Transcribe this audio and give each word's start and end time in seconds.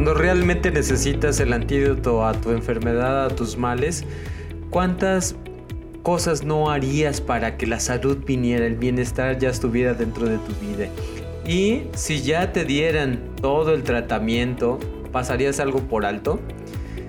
cuando 0.00 0.14
realmente 0.14 0.70
necesitas 0.70 1.40
el 1.40 1.52
antídoto 1.52 2.24
a 2.24 2.32
tu 2.32 2.52
enfermedad, 2.52 3.26
a 3.26 3.28
tus 3.28 3.58
males, 3.58 4.06
¿cuántas 4.70 5.36
cosas 6.02 6.42
no 6.42 6.70
harías 6.70 7.20
para 7.20 7.58
que 7.58 7.66
la 7.66 7.80
salud 7.80 8.16
viniera, 8.24 8.64
el 8.64 8.76
bienestar 8.76 9.38
ya 9.38 9.50
estuviera 9.50 9.92
dentro 9.92 10.26
de 10.26 10.38
tu 10.38 10.54
vida? 10.54 10.88
Y 11.46 11.82
si 11.94 12.22
ya 12.22 12.50
te 12.50 12.64
dieran 12.64 13.20
todo 13.42 13.74
el 13.74 13.82
tratamiento, 13.82 14.78
¿pasarías 15.12 15.60
algo 15.60 15.80
por 15.80 16.06
alto? 16.06 16.40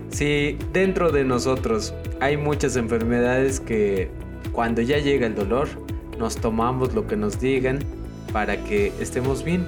Si 0.10 0.58
dentro 0.73 1.14
de 1.14 1.23
nosotros 1.23 1.94
hay 2.20 2.36
muchas 2.36 2.76
enfermedades 2.76 3.62
que 3.62 4.12
cuando 4.52 4.82
ya 4.82 4.98
llega 4.98 5.28
el 5.28 5.36
dolor, 5.36 5.70
nos 6.20 6.36
tomamos 6.36 6.94
lo 6.94 7.08
que 7.08 7.16
nos 7.16 7.39
digan 7.39 7.80
para 8.33 8.61
que 8.65 8.92
estemos 9.00 9.46
bien. 9.46 9.65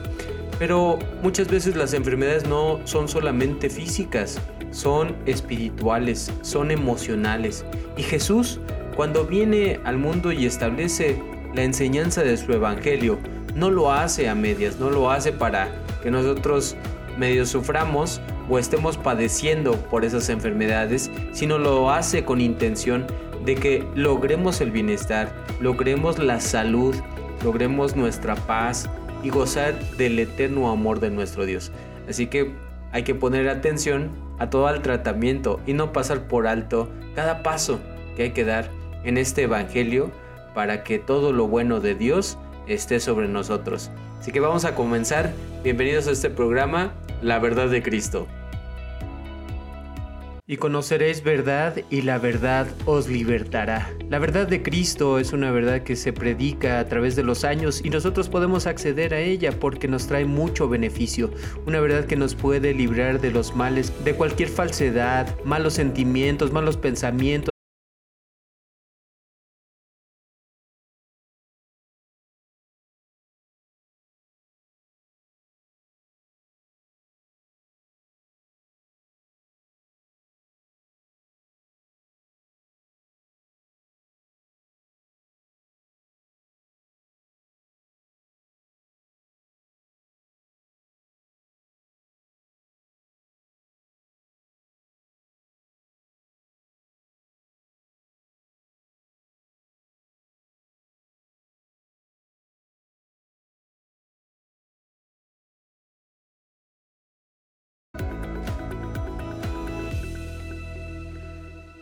Pero 0.59 0.99
muchas 1.21 1.47
veces 1.47 1.75
las 1.75 1.93
enfermedades 1.93 2.47
no 2.47 2.79
son 2.85 3.07
solamente 3.07 3.69
físicas, 3.69 4.39
son 4.71 5.15
espirituales, 5.25 6.31
son 6.41 6.71
emocionales. 6.71 7.65
Y 7.97 8.03
Jesús, 8.03 8.59
cuando 8.95 9.25
viene 9.25 9.79
al 9.83 9.97
mundo 9.97 10.31
y 10.31 10.45
establece 10.45 11.21
la 11.53 11.63
enseñanza 11.63 12.21
de 12.21 12.37
su 12.37 12.51
evangelio, 12.53 13.19
no 13.55 13.69
lo 13.69 13.91
hace 13.91 14.29
a 14.29 14.35
medias, 14.35 14.79
no 14.79 14.89
lo 14.89 15.11
hace 15.11 15.31
para 15.31 15.69
que 16.01 16.11
nosotros 16.11 16.75
medio 17.17 17.45
suframos 17.45 18.21
o 18.49 18.59
estemos 18.59 18.97
padeciendo 18.97 19.73
por 19.89 20.03
esas 20.05 20.29
enfermedades, 20.29 21.11
sino 21.31 21.57
lo 21.57 21.91
hace 21.91 22.25
con 22.25 22.41
intención 22.41 23.05
de 23.45 23.55
que 23.55 23.85
logremos 23.95 24.61
el 24.61 24.71
bienestar, 24.71 25.33
logremos 25.59 26.17
la 26.17 26.39
salud, 26.39 26.95
logremos 27.43 27.95
nuestra 27.95 28.35
paz 28.35 28.89
y 29.23 29.29
gozar 29.29 29.79
del 29.97 30.19
eterno 30.19 30.69
amor 30.69 30.99
de 30.99 31.09
nuestro 31.09 31.45
Dios. 31.45 31.71
Así 32.07 32.27
que 32.27 32.51
hay 32.91 33.03
que 33.03 33.15
poner 33.15 33.49
atención 33.49 34.11
a 34.37 34.49
todo 34.49 34.69
el 34.69 34.81
tratamiento 34.81 35.59
y 35.65 35.73
no 35.73 35.93
pasar 35.93 36.27
por 36.27 36.47
alto 36.47 36.89
cada 37.15 37.41
paso 37.41 37.79
que 38.15 38.23
hay 38.23 38.31
que 38.31 38.43
dar 38.43 38.69
en 39.03 39.17
este 39.17 39.43
Evangelio 39.43 40.11
para 40.53 40.83
que 40.83 40.99
todo 40.99 41.33
lo 41.33 41.47
bueno 41.47 41.79
de 41.79 41.95
Dios 41.95 42.37
esté 42.67 42.99
sobre 42.99 43.27
nosotros. 43.27 43.89
Así 44.19 44.31
que 44.31 44.39
vamos 44.39 44.65
a 44.65 44.75
comenzar. 44.75 45.31
Bienvenidos 45.63 46.07
a 46.07 46.11
este 46.11 46.29
programa, 46.29 46.93
La 47.21 47.39
verdad 47.39 47.69
de 47.69 47.81
Cristo 47.81 48.27
y 50.45 50.57
conoceréis 50.57 51.23
verdad 51.23 51.77
y 51.89 52.01
la 52.01 52.17
verdad 52.17 52.67
os 52.85 53.07
libertará. 53.07 53.89
La 54.09 54.19
verdad 54.19 54.45
de 54.45 54.61
Cristo 54.61 55.17
es 55.17 55.31
una 55.31 55.51
verdad 55.51 55.83
que 55.83 55.95
se 55.95 56.11
predica 56.11 56.79
a 56.79 56.87
través 56.89 57.15
de 57.15 57.23
los 57.23 57.45
años 57.45 57.81
y 57.83 57.89
nosotros 57.89 58.27
podemos 58.27 58.67
acceder 58.67 59.13
a 59.13 59.19
ella 59.19 59.57
porque 59.57 59.87
nos 59.87 60.07
trae 60.07 60.25
mucho 60.25 60.67
beneficio. 60.67 61.31
Una 61.65 61.79
verdad 61.79 62.05
que 62.05 62.17
nos 62.17 62.35
puede 62.35 62.73
librar 62.73 63.21
de 63.21 63.31
los 63.31 63.55
males, 63.55 63.93
de 64.03 64.15
cualquier 64.15 64.49
falsedad, 64.49 65.33
malos 65.45 65.75
sentimientos, 65.75 66.51
malos 66.51 66.75
pensamientos 66.75 67.52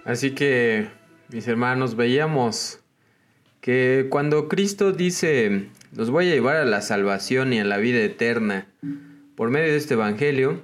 Así 0.04 0.32
que, 0.32 0.88
mis 1.30 1.48
hermanos, 1.48 1.96
veíamos 1.96 2.80
que 3.62 4.08
cuando 4.10 4.50
Cristo 4.50 4.92
dice, 4.92 5.68
los 5.96 6.10
voy 6.10 6.28
a 6.28 6.34
llevar 6.34 6.58
a 6.58 6.66
la 6.66 6.82
salvación 6.82 7.54
y 7.54 7.60
a 7.60 7.66
la 7.66 7.78
vida 7.78 8.00
eterna 8.00 8.68
por 9.36 9.52
medio 9.52 9.72
de 9.72 9.78
este 9.78 9.94
Evangelio, 9.94 10.64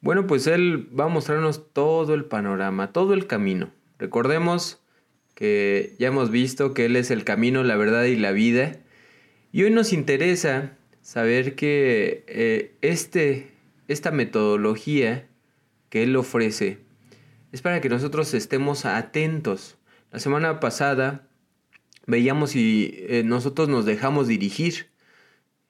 bueno, 0.00 0.26
pues 0.26 0.46
Él 0.46 0.88
va 0.98 1.04
a 1.04 1.08
mostrarnos 1.08 1.72
todo 1.72 2.14
el 2.14 2.24
panorama, 2.24 2.92
todo 2.92 3.12
el 3.14 3.26
camino. 3.26 3.70
Recordemos 3.98 4.82
que 5.34 5.94
ya 5.98 6.08
hemos 6.08 6.30
visto 6.30 6.72
que 6.72 6.86
Él 6.86 6.96
es 6.96 7.10
el 7.10 7.24
camino, 7.24 7.62
la 7.64 7.76
verdad 7.76 8.04
y 8.04 8.16
la 8.16 8.32
vida. 8.32 8.78
Y 9.52 9.62
hoy 9.62 9.70
nos 9.70 9.92
interesa 9.92 10.76
saber 11.02 11.54
que 11.54 12.24
eh, 12.28 12.74
este, 12.80 13.52
esta 13.88 14.10
metodología 14.10 15.26
que 15.90 16.02
Él 16.02 16.16
ofrece 16.16 16.83
es 17.54 17.62
para 17.62 17.80
que 17.80 17.88
nosotros 17.88 18.34
estemos 18.34 18.84
atentos. 18.84 19.78
La 20.10 20.18
semana 20.18 20.58
pasada 20.58 21.28
veíamos 22.04 22.50
si 22.50 22.92
eh, 23.08 23.22
nosotros 23.24 23.68
nos 23.68 23.84
dejamos 23.84 24.26
dirigir. 24.26 24.90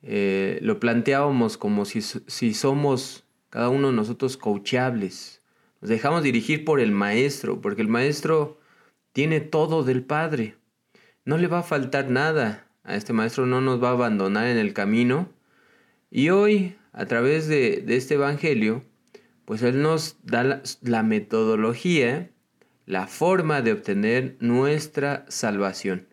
Eh, 0.01 0.61
lo 0.63 0.81
planteábamos 0.81 1.59
como 1.59 1.85
si, 1.85 2.01
si, 2.01 2.55
somos 2.55 3.25
cada 3.51 3.69
uno 3.69 3.89
de 3.89 3.97
nosotros 3.97 4.39
coachables. 4.39 5.43
Nos 5.83 5.91
dejamos 5.91 6.23
dirigir 6.23 6.65
por 6.65 6.81
el 6.81 6.91
maestro, 6.91 7.61
porque 7.61 7.83
el 7.83 7.89
maestro 7.89 8.59
tiene 9.13 9.43
todo 9.43 9.83
del 9.83 10.03
Padre. 10.03 10.57
No 11.27 11.37
le 11.37 11.49
va 11.49 11.59
a 11.59 11.65
faltar 11.65 12.09
nada. 12.09 12.67
A 12.83 12.97
este 12.97 13.13
maestro 13.13 13.45
no 13.45 13.61
nos 13.61 13.83
va 13.83 13.91
a 13.91 13.93
abandonar 13.93 14.47
en 14.47 14.57
el 14.57 14.73
camino. 14.73 15.29
Y 16.11 16.31
hoy, 16.31 16.77
a 16.95 17.05
través 17.05 17.47
de, 17.47 17.83
de 17.83 17.97
este 17.97 18.15
Evangelio, 18.15 18.85
pues 19.45 19.63
Él 19.63 19.83
nos 19.83 20.17
da 20.23 20.63
la, 20.83 21.03
metodología, 21.03 22.31
la 22.87 23.07
forma 23.07 23.63
de 23.63 23.73
obtener 23.73 24.37
nuestra 24.41 25.25
salvación. 25.29 26.09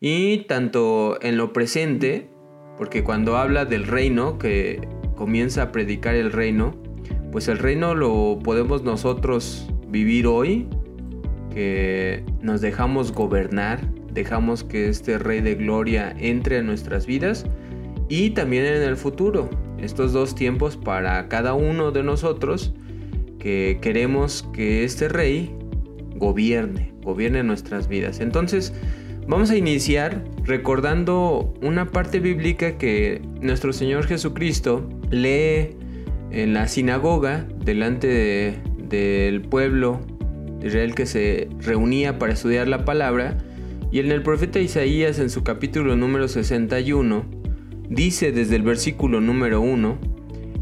Y 0.00 0.44
tanto 0.44 1.18
en 1.22 1.36
lo 1.36 1.52
presente, 1.52 2.28
porque 2.76 3.02
cuando 3.02 3.36
habla 3.36 3.64
del 3.64 3.86
reino, 3.86 4.38
que 4.38 4.86
comienza 5.16 5.62
a 5.62 5.72
predicar 5.72 6.14
el 6.14 6.32
reino, 6.32 6.80
pues 7.32 7.48
el 7.48 7.58
reino 7.58 7.94
lo 7.94 8.38
podemos 8.42 8.82
nosotros 8.82 9.68
vivir 9.88 10.26
hoy, 10.26 10.68
que 11.52 12.24
nos 12.42 12.60
dejamos 12.60 13.12
gobernar, 13.12 13.80
dejamos 14.12 14.62
que 14.62 14.88
este 14.88 15.18
Rey 15.18 15.40
de 15.40 15.54
Gloria 15.54 16.14
entre 16.18 16.58
en 16.58 16.66
nuestras 16.66 17.06
vidas 17.06 17.46
y 18.08 18.30
también 18.30 18.64
en 18.66 18.82
el 18.82 18.96
futuro, 18.96 19.48
estos 19.80 20.12
dos 20.12 20.34
tiempos 20.34 20.76
para 20.76 21.28
cada 21.28 21.54
uno 21.54 21.90
de 21.90 22.02
nosotros 22.02 22.72
que 23.38 23.78
queremos 23.80 24.48
que 24.52 24.84
este 24.84 25.08
rey 25.08 25.54
gobierne, 26.16 26.92
gobierne 27.02 27.42
nuestras 27.42 27.88
vidas. 27.88 28.20
Entonces, 28.20 28.72
vamos 29.26 29.50
a 29.50 29.56
iniciar 29.56 30.24
recordando 30.44 31.54
una 31.62 31.90
parte 31.90 32.20
bíblica 32.20 32.78
que 32.78 33.22
nuestro 33.40 33.72
Señor 33.72 34.06
Jesucristo 34.06 34.88
lee 35.10 35.76
en 36.30 36.54
la 36.54 36.68
sinagoga 36.68 37.46
delante 37.64 38.58
del 38.88 39.42
pueblo 39.42 40.00
de 40.60 40.68
Israel 40.68 40.94
que 40.94 41.06
se 41.06 41.48
reunía 41.60 42.18
para 42.18 42.32
estudiar 42.32 42.68
la 42.68 42.84
palabra. 42.84 43.38
Y 43.92 44.00
en 44.00 44.10
el 44.10 44.22
profeta 44.22 44.58
Isaías 44.58 45.18
en 45.18 45.30
su 45.30 45.44
capítulo 45.44 45.96
número 45.96 46.28
61 46.28 47.24
Dice 47.88 48.32
desde 48.32 48.56
el 48.56 48.62
versículo 48.62 49.20
número 49.20 49.60
1, 49.60 49.98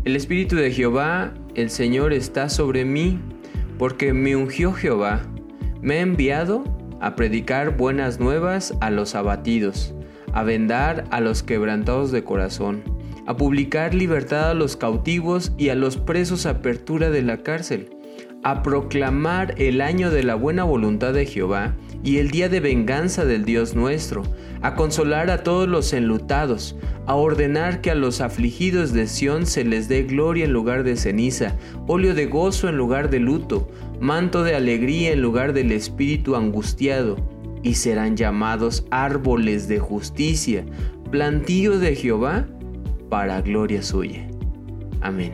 El 0.05 0.15
Espíritu 0.15 0.57
de 0.57 0.71
Jehová, 0.71 1.33
el 1.55 1.71
Señor 1.71 2.13
está 2.13 2.51
sobre 2.51 2.85
mí, 2.85 3.19
porque 3.79 4.13
me 4.13 4.37
ungió 4.37 4.75
Jehová, 4.75 5.23
me 5.81 5.95
ha 5.95 6.01
enviado 6.03 6.65
a 7.01 7.17
predicar 7.17 7.79
buenas 7.79 8.21
nuevas 8.21 8.75
a 8.83 8.91
los 8.91 9.15
abatidos, 9.15 9.95
a 10.35 10.43
vendar 10.43 11.05
a 11.11 11.21
los 11.21 11.43
quebrantados 11.43 12.13
de 12.13 12.25
corazón, 12.25 12.83
a 13.27 13.39
publicar 13.39 13.95
libertad 13.95 14.51
a 14.51 14.55
los 14.55 14.77
cautivos 14.77 15.53
y 15.57 15.71
a 15.71 15.75
los 15.75 15.97
presos 15.97 16.45
apertura 16.45 17.09
de 17.09 17.23
la 17.23 17.39
cárcel, 17.39 17.89
a 18.43 18.63
proclamar 18.63 19.55
el 19.57 19.81
año 19.81 20.11
de 20.11 20.25
la 20.25 20.35
buena 20.35 20.65
voluntad 20.65 21.15
de 21.15 21.25
Jehová 21.25 21.75
y 22.05 22.19
el 22.19 22.31
día 22.31 22.51
de 22.51 22.61
venganza 22.61 23.25
del 23.25 23.47
Dios 23.47 23.75
nuestro, 23.75 24.23
a 24.61 24.75
consolar 24.75 25.31
a 25.31 25.43
todos 25.43 25.67
los 25.67 25.95
enlutados, 25.95 26.77
a 27.07 27.15
ordenar 27.15 27.81
que 27.81 27.91
a 27.91 27.95
los 27.95 28.21
afligidos 28.21 28.93
de 28.93 29.07
Sión 29.07 29.47
se 29.47 29.65
les 29.65 29.89
dé 29.89 30.03
gloria 30.03 30.45
en 30.45 30.53
lugar 30.53 30.85
de 30.85 30.97
ceniza, 30.97 31.57
óleo 31.87 32.15
de 32.15 32.27
gozo 32.27 32.69
en 32.69 32.77
lugar 32.77 33.09
de 33.09 33.21
luto, 33.21 33.69
manto 34.01 34.43
de 34.43 34.55
alegría 34.55 35.13
en 35.13 35.23
lugar 35.23 35.55
del 35.55 35.73
espíritu 35.73 36.37
angustiado, 36.37 37.17
y 37.63 37.75
serán 37.75 38.17
llamados 38.17 38.87
árboles 38.91 39.67
de 39.67 39.79
justicia, 39.79 40.67
plantío 41.11 41.79
de 41.79 41.97
Jehová, 41.97 42.47
para 43.09 43.41
gloria 43.41 43.83
suya. 43.83 44.29
Amén. 45.01 45.33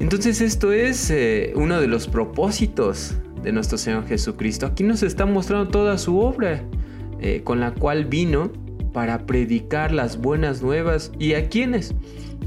Entonces 0.00 0.40
esto 0.40 0.72
es 0.72 1.10
eh, 1.10 1.52
uno 1.54 1.80
de 1.80 1.88
los 1.88 2.06
propósitos 2.06 3.16
de 3.42 3.52
nuestro 3.52 3.78
Señor 3.78 4.06
Jesucristo. 4.06 4.66
Aquí 4.66 4.84
nos 4.84 5.02
está 5.02 5.26
mostrando 5.26 5.70
toda 5.70 5.98
su 5.98 6.18
obra, 6.18 6.62
eh, 7.20 7.42
con 7.44 7.60
la 7.60 7.72
cual 7.72 8.04
vino 8.04 8.50
para 8.92 9.26
predicar 9.26 9.92
las 9.92 10.18
buenas 10.18 10.62
nuevas. 10.62 11.12
¿Y 11.18 11.34
a 11.34 11.48
quiénes? 11.48 11.94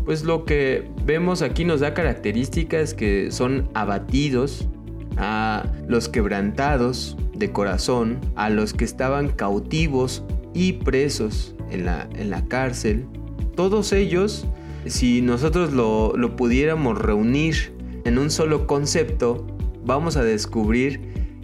Pues 0.05 0.23
lo 0.23 0.45
que 0.45 0.89
vemos 1.05 1.41
aquí 1.41 1.65
nos 1.65 1.79
da 1.79 1.93
características 1.93 2.93
que 2.93 3.31
son 3.31 3.69
abatidos, 3.73 4.67
a 5.17 5.65
los 5.87 6.09
quebrantados 6.09 7.17
de 7.35 7.51
corazón, 7.51 8.19
a 8.35 8.49
los 8.49 8.73
que 8.73 8.85
estaban 8.85 9.29
cautivos 9.29 10.23
y 10.53 10.73
presos 10.73 11.55
en 11.69 11.85
la, 11.85 12.07
en 12.15 12.29
la 12.29 12.45
cárcel. 12.47 13.05
Todos 13.55 13.93
ellos, 13.93 14.45
si 14.85 15.21
nosotros 15.21 15.73
lo, 15.73 16.13
lo 16.15 16.35
pudiéramos 16.35 16.97
reunir 16.97 17.73
en 18.03 18.17
un 18.17 18.31
solo 18.31 18.67
concepto, 18.67 19.45
vamos 19.83 20.17
a 20.17 20.23
descubrir 20.23 21.01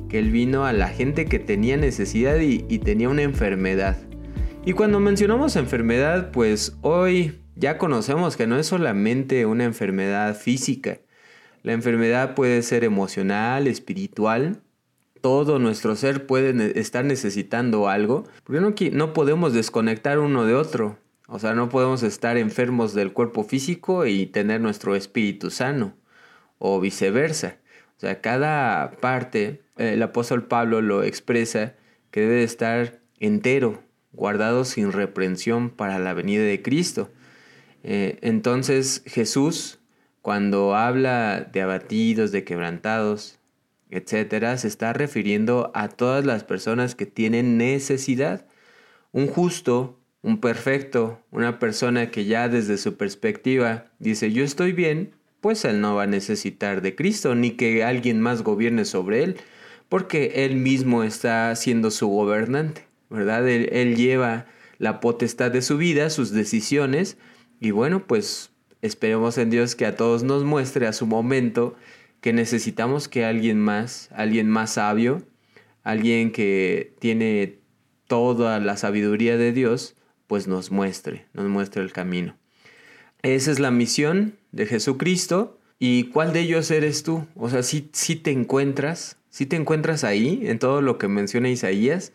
que 0.09 0.19
Él 0.19 0.31
vino 0.31 0.65
a 0.65 0.73
la 0.73 0.89
gente 0.89 1.25
que 1.25 1.39
tenía 1.39 1.77
necesidad 1.77 2.39
y, 2.39 2.59
tenía 2.79 3.09
una 3.09 3.23
enfermedad. 3.23 3.97
Y 4.65 4.73
cuando 4.73 4.99
mencionamos 4.99 5.55
enfermedad, 5.55 6.31
pues 6.31 6.77
hoy 6.81 7.39
ya 7.55 7.77
conocemos 7.77 8.37
que 8.37 8.47
no 8.47 8.57
es 8.57 8.67
solamente 8.67 9.45
una 9.45 9.63
enfermedad 9.63 10.35
física. 10.35 10.99
La 11.63 11.73
enfermedad 11.73 12.35
puede 12.35 12.61
ser 12.61 12.83
emocional, 12.83 13.67
espiritual. 13.67 14.61
Todo 15.21 15.59
nuestro 15.59 15.95
ser 15.95 16.27
puede 16.27 16.79
estar 16.79 17.03
necesitando 17.03 17.89
algo. 17.89 18.25
Porque 18.43 18.91
no, 18.91 19.13
podemos 19.13 19.53
desconectar 19.53 20.19
uno 20.19 20.45
de 20.45 20.53
otro. 20.53 20.97
O 21.27 21.39
sea, 21.39 21.53
no 21.53 21.67
podemos 21.67 22.03
estar 22.03 22.37
enfermos 22.37 22.93
del 22.93 23.11
cuerpo 23.11 23.43
físico 23.43 24.05
y 24.05 24.27
tener 24.27 24.61
nuestro 24.61 24.95
espíritu 24.95 25.49
sano. 25.49 25.95
O 26.59 26.79
viceversa. 26.79 27.57
O 27.97 27.99
sea, 27.99 28.21
cada 28.21 28.91
parte, 29.01 29.63
eh, 29.77 29.93
el 29.93 30.03
apóstol 30.03 30.47
Pablo 30.47 30.81
lo 30.81 31.03
expresa 31.03 31.75
que 32.11 32.21
debe 32.21 32.43
estar 32.43 32.99
entero, 33.19 33.83
guardado 34.11 34.65
sin 34.65 34.91
reprensión 34.91 35.71
para 35.71 35.97
la 35.97 36.13
venida 36.13 36.43
de 36.43 36.61
Cristo. 36.61 37.09
Eh, 37.83 38.19
entonces 38.21 39.03
Jesús, 39.05 39.79
cuando 40.21 40.75
habla 40.75 41.49
de 41.51 41.61
abatidos, 41.61 42.31
de 42.31 42.43
quebrantados, 42.43 43.39
etcétera, 43.89 44.57
se 44.57 44.67
está 44.67 44.93
refiriendo 44.93 45.71
a 45.73 45.87
todas 45.87 46.25
las 46.25 46.43
personas 46.43 46.93
que 46.93 47.05
tienen 47.07 47.57
necesidad. 47.57 48.45
Un 49.11 49.27
justo, 49.27 49.99
un 50.21 50.39
perfecto, 50.39 51.19
una 51.31 51.57
persona 51.57 52.11
que 52.11 52.25
ya 52.25 52.49
desde 52.49 52.77
su 52.77 52.97
perspectiva 52.97 53.85
dice 53.97 54.31
yo 54.31 54.43
estoy 54.43 54.73
bien, 54.73 55.16
pues 55.41 55.65
él 55.65 55.81
no 55.81 55.95
va 55.95 56.03
a 56.03 56.07
necesitar 56.07 56.81
de 56.81 56.95
Cristo 56.95 57.35
ni 57.35 57.51
que 57.51 57.83
alguien 57.83 58.21
más 58.21 58.43
gobierne 58.43 58.85
sobre 58.85 59.23
él, 59.23 59.37
porque 59.89 60.45
él 60.45 60.55
mismo 60.55 61.03
está 61.03 61.55
siendo 61.55 61.91
su 61.91 62.07
gobernante, 62.07 62.87
¿verdad? 63.09 63.47
Él, 63.47 63.95
lleva 63.95 64.47
la 64.79 64.99
potestad 64.99 65.51
de 65.51 65.61
su 65.61 65.77
vida, 65.77 66.09
sus 66.09 66.31
decisiones, 66.31 67.17
y 67.59 67.71
bueno, 67.71 68.05
pues 68.05 68.51
esperemos 68.81 69.37
en 69.37 69.49
Dios 69.49 69.75
que 69.75 69.85
a 69.85 69.95
todos 69.95 70.23
nos 70.23 70.43
muestre 70.43 70.87
a 70.87 70.93
su 70.93 71.07
momento 71.07 71.75
que 72.21 72.33
necesitamos 72.33 73.07
que 73.07 73.25
alguien 73.25 73.59
más, 73.59 74.09
alguien 74.11 74.49
más 74.49 74.73
sabio, 74.73 75.23
alguien 75.83 76.31
que 76.31 76.93
tiene 76.99 77.59
toda 78.07 78.59
la 78.59 78.77
sabiduría 78.77 79.37
de 79.37 79.53
Dios, 79.53 79.95
pues 80.27 80.47
nos 80.47 80.71
muestre, 80.71 81.25
nos 81.33 81.47
muestre 81.47 81.81
el 81.81 81.93
camino. 81.93 82.35
Esa 83.21 83.51
es 83.51 83.59
la 83.59 83.71
misión 83.71 84.37
de 84.51 84.65
Jesucristo. 84.65 85.59
¿Y 85.79 86.05
cuál 86.05 86.33
de 86.33 86.41
ellos 86.41 86.71
eres 86.71 87.03
tú? 87.03 87.27
O 87.35 87.49
sea, 87.49 87.63
si 87.63 87.89
¿sí, 87.93 88.15
te 88.15 88.31
encuentras, 88.31 89.17
si 89.29 89.45
te 89.45 89.55
encuentras 89.55 90.03
ahí 90.03 90.41
en 90.45 90.59
todo 90.59 90.81
lo 90.81 90.97
que 90.97 91.07
menciona 91.07 91.49
Isaías, 91.49 92.13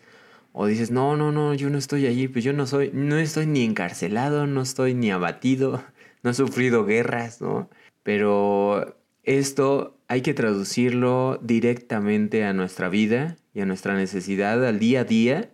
o 0.52 0.66
dices, 0.66 0.90
no, 0.90 1.16
no, 1.16 1.32
no, 1.32 1.54
yo 1.54 1.70
no 1.70 1.78
estoy 1.78 2.06
allí, 2.06 2.28
pues 2.28 2.44
yo 2.44 2.52
no 2.52 2.66
soy, 2.66 2.90
no 2.92 3.16
estoy 3.18 3.46
ni 3.46 3.64
encarcelado, 3.64 4.46
no 4.46 4.62
estoy 4.62 4.94
ni 4.94 5.10
abatido, 5.10 5.82
no 6.22 6.30
he 6.30 6.34
sufrido 6.34 6.84
guerras, 6.84 7.40
¿no? 7.40 7.70
Pero 8.02 8.96
esto 9.22 9.96
hay 10.08 10.22
que 10.22 10.34
traducirlo 10.34 11.38
directamente 11.42 12.44
a 12.44 12.52
nuestra 12.52 12.88
vida 12.88 13.36
y 13.54 13.60
a 13.60 13.66
nuestra 13.66 13.94
necesidad 13.94 14.64
al 14.66 14.78
día 14.78 15.02
a 15.02 15.04
día, 15.04 15.50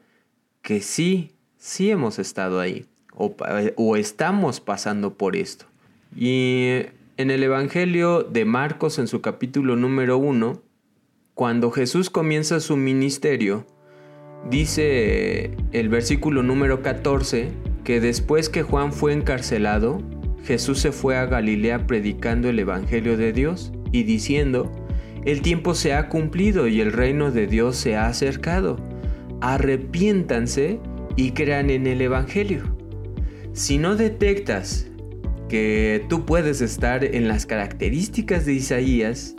que 0.62 0.80
sí, 0.80 1.32
sí 1.58 1.90
hemos 1.90 2.18
estado 2.18 2.58
ahí 2.58 2.86
o, 3.18 3.96
estamos 3.96 4.60
pasando 4.60 5.14
por 5.14 5.36
esto. 5.36 5.66
Y 6.16 6.82
en 7.16 7.30
el 7.30 7.42
Evangelio 7.42 8.22
de 8.22 8.44
Marcos, 8.44 8.98
en 8.98 9.08
su 9.08 9.20
capítulo 9.20 9.76
número 9.76 10.18
1, 10.18 10.62
cuando 11.34 11.70
Jesús 11.70 12.10
comienza 12.10 12.60
su 12.60 12.76
ministerio, 12.76 13.66
dice 14.50 15.56
el 15.72 15.88
versículo 15.88 16.42
número 16.42 16.82
14 16.82 17.50
que 17.84 18.00
después 18.00 18.48
que 18.48 18.62
Juan 18.62 18.92
fue 18.92 19.12
encarcelado, 19.12 20.02
Jesús 20.44 20.80
se 20.80 20.92
fue 20.92 21.16
a 21.16 21.26
Galilea 21.26 21.86
predicando 21.86 22.48
el 22.48 22.58
Evangelio 22.58 23.16
de 23.16 23.32
Dios 23.32 23.72
y 23.92 24.02
diciendo, 24.02 24.72
el 25.24 25.42
tiempo 25.42 25.74
se 25.74 25.94
ha 25.94 26.08
cumplido 26.08 26.68
y 26.68 26.80
el 26.80 26.92
reino 26.92 27.30
de 27.30 27.46
Dios 27.46 27.76
se 27.76 27.96
ha 27.96 28.06
acercado. 28.06 28.76
Arrepiéntanse 29.40 30.80
y 31.16 31.32
crean 31.32 31.70
en 31.70 31.86
el 31.86 32.00
Evangelio. 32.00 32.62
Si 33.52 33.78
no 33.78 33.96
detectas 33.96 34.88
que 35.48 36.04
tú 36.08 36.24
puedes 36.24 36.60
estar 36.60 37.04
en 37.04 37.28
las 37.28 37.46
características 37.46 38.46
de 38.46 38.54
Isaías, 38.54 39.34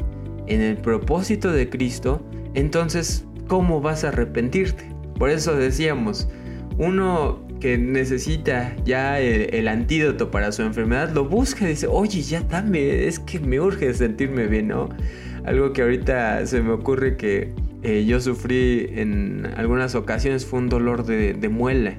en 0.47 0.61
el 0.61 0.77
propósito 0.77 1.51
de 1.51 1.69
Cristo, 1.69 2.25
entonces, 2.53 3.25
¿cómo 3.47 3.81
vas 3.81 4.03
a 4.03 4.09
arrepentirte? 4.09 4.85
Por 5.17 5.29
eso 5.29 5.55
decíamos, 5.55 6.27
uno 6.77 7.47
que 7.59 7.77
necesita 7.77 8.75
ya 8.85 9.19
el, 9.19 9.67
antídoto 9.67 10.31
para 10.31 10.51
su 10.51 10.63
enfermedad, 10.63 11.11
lo 11.13 11.25
busca 11.25 11.65
y 11.65 11.69
dice, 11.69 11.87
oye, 11.87 12.21
ya 12.21 12.41
dame, 12.41 13.07
es 13.07 13.19
que 13.19 13.39
me 13.39 13.59
urge 13.59 13.93
sentirme 13.93 14.47
bien, 14.47 14.69
¿no? 14.69 14.89
Algo 15.43 15.73
que 15.73 15.81
ahorita 15.81 16.45
se 16.45 16.61
me 16.61 16.71
ocurre 16.71 17.17
que 17.17 17.53
eh, 17.83 18.05
yo 18.05 18.19
sufrí 18.19 18.89
en 18.95 19.47
algunas 19.55 19.95
ocasiones 19.95 20.45
fue 20.45 20.59
un 20.59 20.69
dolor 20.69 21.05
de, 21.05 21.33
de 21.33 21.49
muela. 21.49 21.95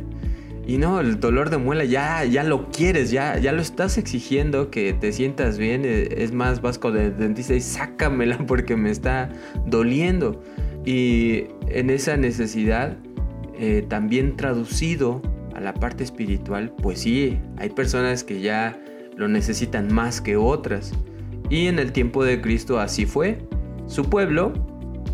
Y 0.71 0.79
no, 0.79 1.01
el 1.01 1.19
dolor 1.19 1.51
de 1.51 1.59
muela 1.59 1.85
ya, 1.85 2.25
ya 2.25 2.45
lo 2.45 2.69
quieres, 2.69 3.11
ya, 3.11 3.37
ya 3.39 3.51
lo 3.51 3.61
estás 3.61 3.99
exigiendo 3.99 4.71
que 4.71 4.93
te 4.93 5.11
sientas 5.11 5.59
bien. 5.59 5.83
Eh, 5.85 6.15
es 6.19 6.31
más, 6.31 6.63
vas 6.63 6.79
con 6.79 6.97
el 6.97 7.19
dentista 7.19 7.55
y 7.55 7.61
sácamela 7.61 8.39
porque 8.47 8.77
me 8.77 8.93
está 8.93 9.31
doliendo. 9.67 10.41
Y 10.87 11.47
en 11.67 11.91
esa 11.91 12.17
necesidad, 12.17 12.97
eh, 13.59 13.85
también 13.89 14.37
traducido 14.37 15.21
a 15.57 15.61
la 15.61 15.75
parte 15.75 16.05
espiritual, 16.05 16.73
pues 16.81 17.01
sí, 17.01 17.41
hay 17.57 17.71
personas 17.71 18.23
que 18.23 18.41
ya 18.41 18.81
lo 19.17 19.27
necesitan 19.27 19.93
más 19.93 20.21
que 20.21 20.37
otras. 20.37 20.93
Y 21.49 21.67
en 21.67 21.81
el 21.81 21.91
tiempo 21.91 22.23
de 22.23 22.41
Cristo 22.41 22.79
así 22.79 23.07
fue. 23.07 23.39
Su 23.89 24.05
pueblo, 24.05 24.53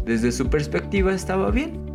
desde 0.04 0.32
su 0.32 0.50
perspectiva, 0.50 1.14
estaba 1.14 1.50
bien 1.50 1.86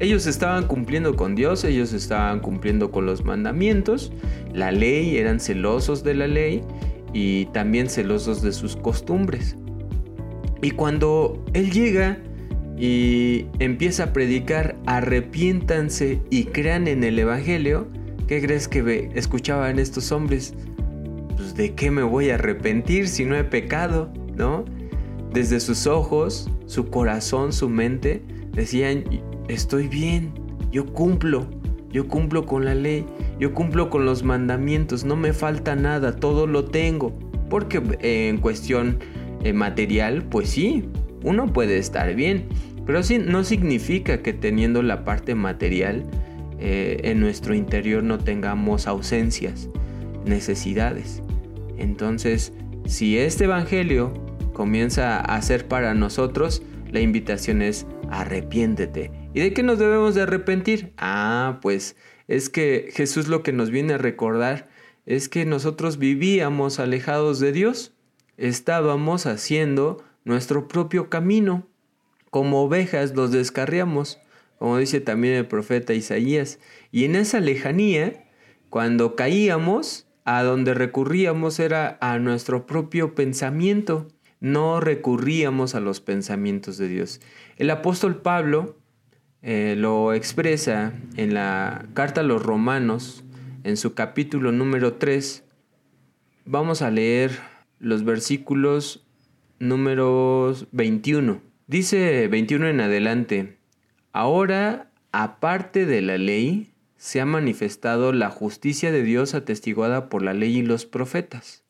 ellos 0.00 0.26
estaban 0.26 0.66
cumpliendo 0.66 1.14
con 1.14 1.34
Dios, 1.34 1.64
ellos 1.64 1.92
estaban 1.92 2.40
cumpliendo 2.40 2.90
con 2.90 3.06
los 3.06 3.24
mandamientos, 3.24 4.12
la 4.52 4.72
ley, 4.72 5.16
eran 5.18 5.38
celosos 5.38 6.02
de 6.02 6.14
la 6.14 6.26
ley 6.26 6.62
y 7.12 7.46
también 7.46 7.88
celosos 7.88 8.42
de 8.42 8.52
sus 8.52 8.76
costumbres. 8.76 9.56
Y 10.62 10.72
cuando 10.72 11.44
Él 11.52 11.70
llega 11.70 12.18
y 12.76 13.46
empieza 13.60 14.04
a 14.04 14.12
predicar, 14.12 14.76
arrepiéntanse 14.86 16.20
y 16.28 16.44
crean 16.46 16.88
en 16.88 17.04
el 17.04 17.18
Evangelio, 17.18 17.86
¿qué 18.26 18.40
crees 18.42 18.66
que 18.66 19.10
escuchaban 19.14 19.78
estos 19.78 20.10
hombres? 20.10 20.54
Pues 21.36 21.54
de 21.54 21.74
qué 21.74 21.92
me 21.92 22.02
voy 22.02 22.30
a 22.30 22.34
arrepentir 22.34 23.06
si 23.06 23.24
no 23.24 23.36
he 23.36 23.44
pecado, 23.44 24.12
¿no? 24.34 24.64
Desde 25.32 25.60
sus 25.60 25.86
ojos, 25.86 26.50
su 26.66 26.90
corazón, 26.90 27.52
su 27.52 27.68
mente, 27.68 28.22
decían, 28.52 29.04
estoy 29.48 29.88
bien, 29.88 30.32
yo 30.70 30.86
cumplo, 30.86 31.46
yo 31.90 32.08
cumplo 32.08 32.46
con 32.46 32.64
la 32.64 32.74
ley, 32.74 33.06
yo 33.38 33.54
cumplo 33.54 33.90
con 33.90 34.04
los 34.04 34.22
mandamientos, 34.22 35.04
no 35.04 35.16
me 35.16 35.32
falta 35.32 35.76
nada, 35.76 36.16
todo 36.16 36.46
lo 36.46 36.64
tengo. 36.64 37.16
Porque 37.48 37.80
eh, 38.00 38.28
en 38.28 38.38
cuestión 38.38 38.98
eh, 39.44 39.52
material, 39.52 40.24
pues 40.24 40.50
sí, 40.50 40.88
uno 41.22 41.52
puede 41.52 41.78
estar 41.78 42.14
bien, 42.14 42.46
pero 42.86 43.02
sí, 43.02 43.18
no 43.18 43.44
significa 43.44 44.22
que 44.22 44.32
teniendo 44.32 44.82
la 44.82 45.04
parte 45.04 45.34
material 45.34 46.04
eh, 46.58 47.00
en 47.04 47.20
nuestro 47.20 47.54
interior 47.54 48.02
no 48.02 48.18
tengamos 48.18 48.86
ausencias, 48.86 49.68
necesidades. 50.24 51.22
Entonces, 51.78 52.52
si 52.86 53.18
este 53.18 53.44
Evangelio 53.44 54.12
comienza 54.52 55.20
a 55.20 55.40
ser 55.42 55.68
para 55.68 55.94
nosotros, 55.94 56.62
la 56.90 57.00
invitación 57.00 57.62
es 57.62 57.86
arrepiéntete 58.10 59.23
¿Y 59.34 59.40
de 59.40 59.52
qué 59.52 59.64
nos 59.64 59.80
debemos 59.80 60.14
de 60.14 60.22
arrepentir? 60.22 60.92
Ah, 60.96 61.58
pues 61.60 61.96
es 62.28 62.48
que 62.48 62.90
Jesús 62.92 63.26
lo 63.26 63.42
que 63.42 63.52
nos 63.52 63.70
viene 63.70 63.94
a 63.94 63.98
recordar 63.98 64.68
es 65.06 65.28
que 65.28 65.44
nosotros 65.44 65.98
vivíamos 65.98 66.78
alejados 66.78 67.40
de 67.40 67.50
Dios. 67.50 67.92
estábamos 68.36 69.26
haciendo 69.26 70.04
nuestro 70.24 70.68
propio 70.68 71.10
camino. 71.10 71.66
Como 72.30 72.62
ovejas 72.62 73.14
los 73.16 73.32
descarriamos, 73.32 74.20
como 74.58 74.78
dice 74.78 75.00
también 75.00 75.34
el 75.34 75.46
profeta 75.46 75.94
Isaías. 75.94 76.60
Y 76.92 77.04
en 77.04 77.16
esa 77.16 77.40
lejanía, 77.40 78.28
cuando 78.70 79.16
caíamos, 79.16 80.06
a 80.24 80.44
donde 80.44 80.74
recurríamos 80.74 81.58
era 81.58 81.98
a 82.00 82.18
nuestro 82.20 82.66
propio 82.66 83.16
pensamiento. 83.16 84.06
No 84.38 84.78
recurríamos 84.78 85.74
a 85.74 85.80
los 85.80 86.00
pensamientos 86.00 86.78
de 86.78 86.86
Dios. 86.86 87.20
El 87.56 87.70
apóstol 87.70 88.22
Pablo 88.22 88.76
eh, 89.46 89.74
lo 89.76 90.14
expresa 90.14 90.94
en 91.16 91.34
la 91.34 91.84
carta 91.92 92.22
a 92.22 92.24
los 92.24 92.42
romanos, 92.42 93.24
en 93.62 93.76
su 93.76 93.92
capítulo 93.92 94.52
número 94.52 94.94
3. 94.94 95.44
Vamos 96.46 96.80
a 96.80 96.90
leer 96.90 97.30
los 97.78 98.04
versículos 98.04 99.06
números 99.58 100.66
21. 100.72 101.42
Dice 101.66 102.26
21 102.28 102.68
en 102.68 102.80
adelante, 102.80 103.58
ahora, 104.14 104.90
aparte 105.12 105.84
de 105.84 106.00
la 106.00 106.16
ley, 106.16 106.72
se 106.96 107.20
ha 107.20 107.26
manifestado 107.26 108.14
la 108.14 108.30
justicia 108.30 108.92
de 108.92 109.02
Dios 109.02 109.34
atestiguada 109.34 110.08
por 110.08 110.22
la 110.22 110.32
ley 110.32 110.56
y 110.56 110.62
los 110.62 110.86
profetas. 110.86 111.64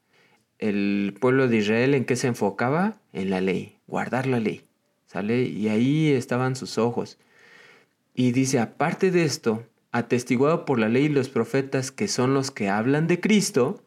El 0.61 1.17
pueblo 1.21 1.49
de 1.49 1.57
Israel 1.57 1.95
en 1.95 2.05
qué 2.05 2.15
se 2.15 2.29
enfocaba? 2.29 3.01
En 3.13 3.31
la 3.31 3.41
ley, 3.41 3.79
guardar 3.89 4.29
la 4.29 4.39
ley. 4.39 4.63
¿Sale? 5.07 5.43
Y 5.43 5.69
ahí 5.69 6.13
estaban 6.13 6.55
sus 6.55 6.79
ojos. 6.79 7.19
Y 8.15 8.33
dice, 8.33 8.61
aparte 8.61 9.11
de 9.11 9.25
esto, 9.25 9.67
atestiguado 9.93 10.65
por 10.65 10.79
la 10.79 10.89
ley 10.89 11.05
y 11.05 11.09
los 11.09 11.29
profetas 11.29 11.91
que 11.91 12.09
son 12.09 12.33
los 12.33 12.51
que 12.51 12.69
hablan 12.69 13.07
de 13.07 13.21
Cristo, 13.21 13.85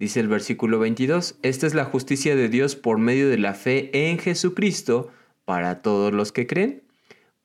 Dice 0.00 0.18
el 0.20 0.28
versículo 0.28 0.78
22, 0.78 1.38
esta 1.42 1.66
es 1.66 1.74
la 1.74 1.84
justicia 1.84 2.34
de 2.34 2.48
Dios 2.48 2.74
por 2.74 2.96
medio 2.96 3.28
de 3.28 3.36
la 3.36 3.52
fe 3.52 3.90
en 3.92 4.18
Jesucristo 4.18 5.10
para 5.44 5.82
todos 5.82 6.10
los 6.14 6.32
que 6.32 6.46
creen, 6.46 6.82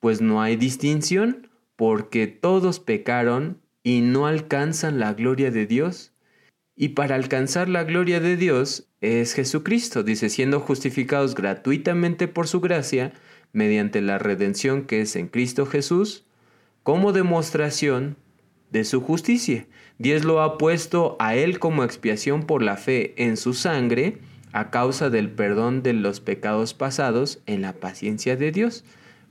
pues 0.00 0.22
no 0.22 0.40
hay 0.40 0.56
distinción, 0.56 1.50
porque 1.76 2.26
todos 2.26 2.80
pecaron 2.80 3.60
y 3.82 4.00
no 4.00 4.26
alcanzan 4.26 4.98
la 4.98 5.12
gloria 5.12 5.50
de 5.50 5.66
Dios. 5.66 6.14
Y 6.74 6.90
para 6.90 7.14
alcanzar 7.16 7.68
la 7.68 7.84
gloria 7.84 8.20
de 8.20 8.38
Dios 8.38 8.88
es 9.02 9.34
Jesucristo, 9.34 10.02
dice, 10.02 10.30
siendo 10.30 10.60
justificados 10.60 11.34
gratuitamente 11.34 12.26
por 12.26 12.48
su 12.48 12.62
gracia, 12.62 13.12
mediante 13.52 14.00
la 14.00 14.18
redención 14.18 14.86
que 14.86 15.02
es 15.02 15.14
en 15.16 15.28
Cristo 15.28 15.66
Jesús, 15.66 16.24
como 16.86 17.12
demostración 17.12 18.16
de 18.70 18.84
su 18.84 19.00
justicia. 19.00 19.66
Dios 19.98 20.22
lo 20.22 20.40
ha 20.40 20.56
puesto 20.56 21.16
a 21.18 21.34
él 21.34 21.58
como 21.58 21.82
expiación 21.82 22.44
por 22.44 22.62
la 22.62 22.76
fe 22.76 23.12
en 23.16 23.36
su 23.36 23.54
sangre 23.54 24.18
a 24.52 24.70
causa 24.70 25.10
del 25.10 25.28
perdón 25.28 25.82
de 25.82 25.94
los 25.94 26.20
pecados 26.20 26.74
pasados 26.74 27.40
en 27.46 27.60
la 27.60 27.72
paciencia 27.72 28.36
de 28.36 28.52
Dios, 28.52 28.84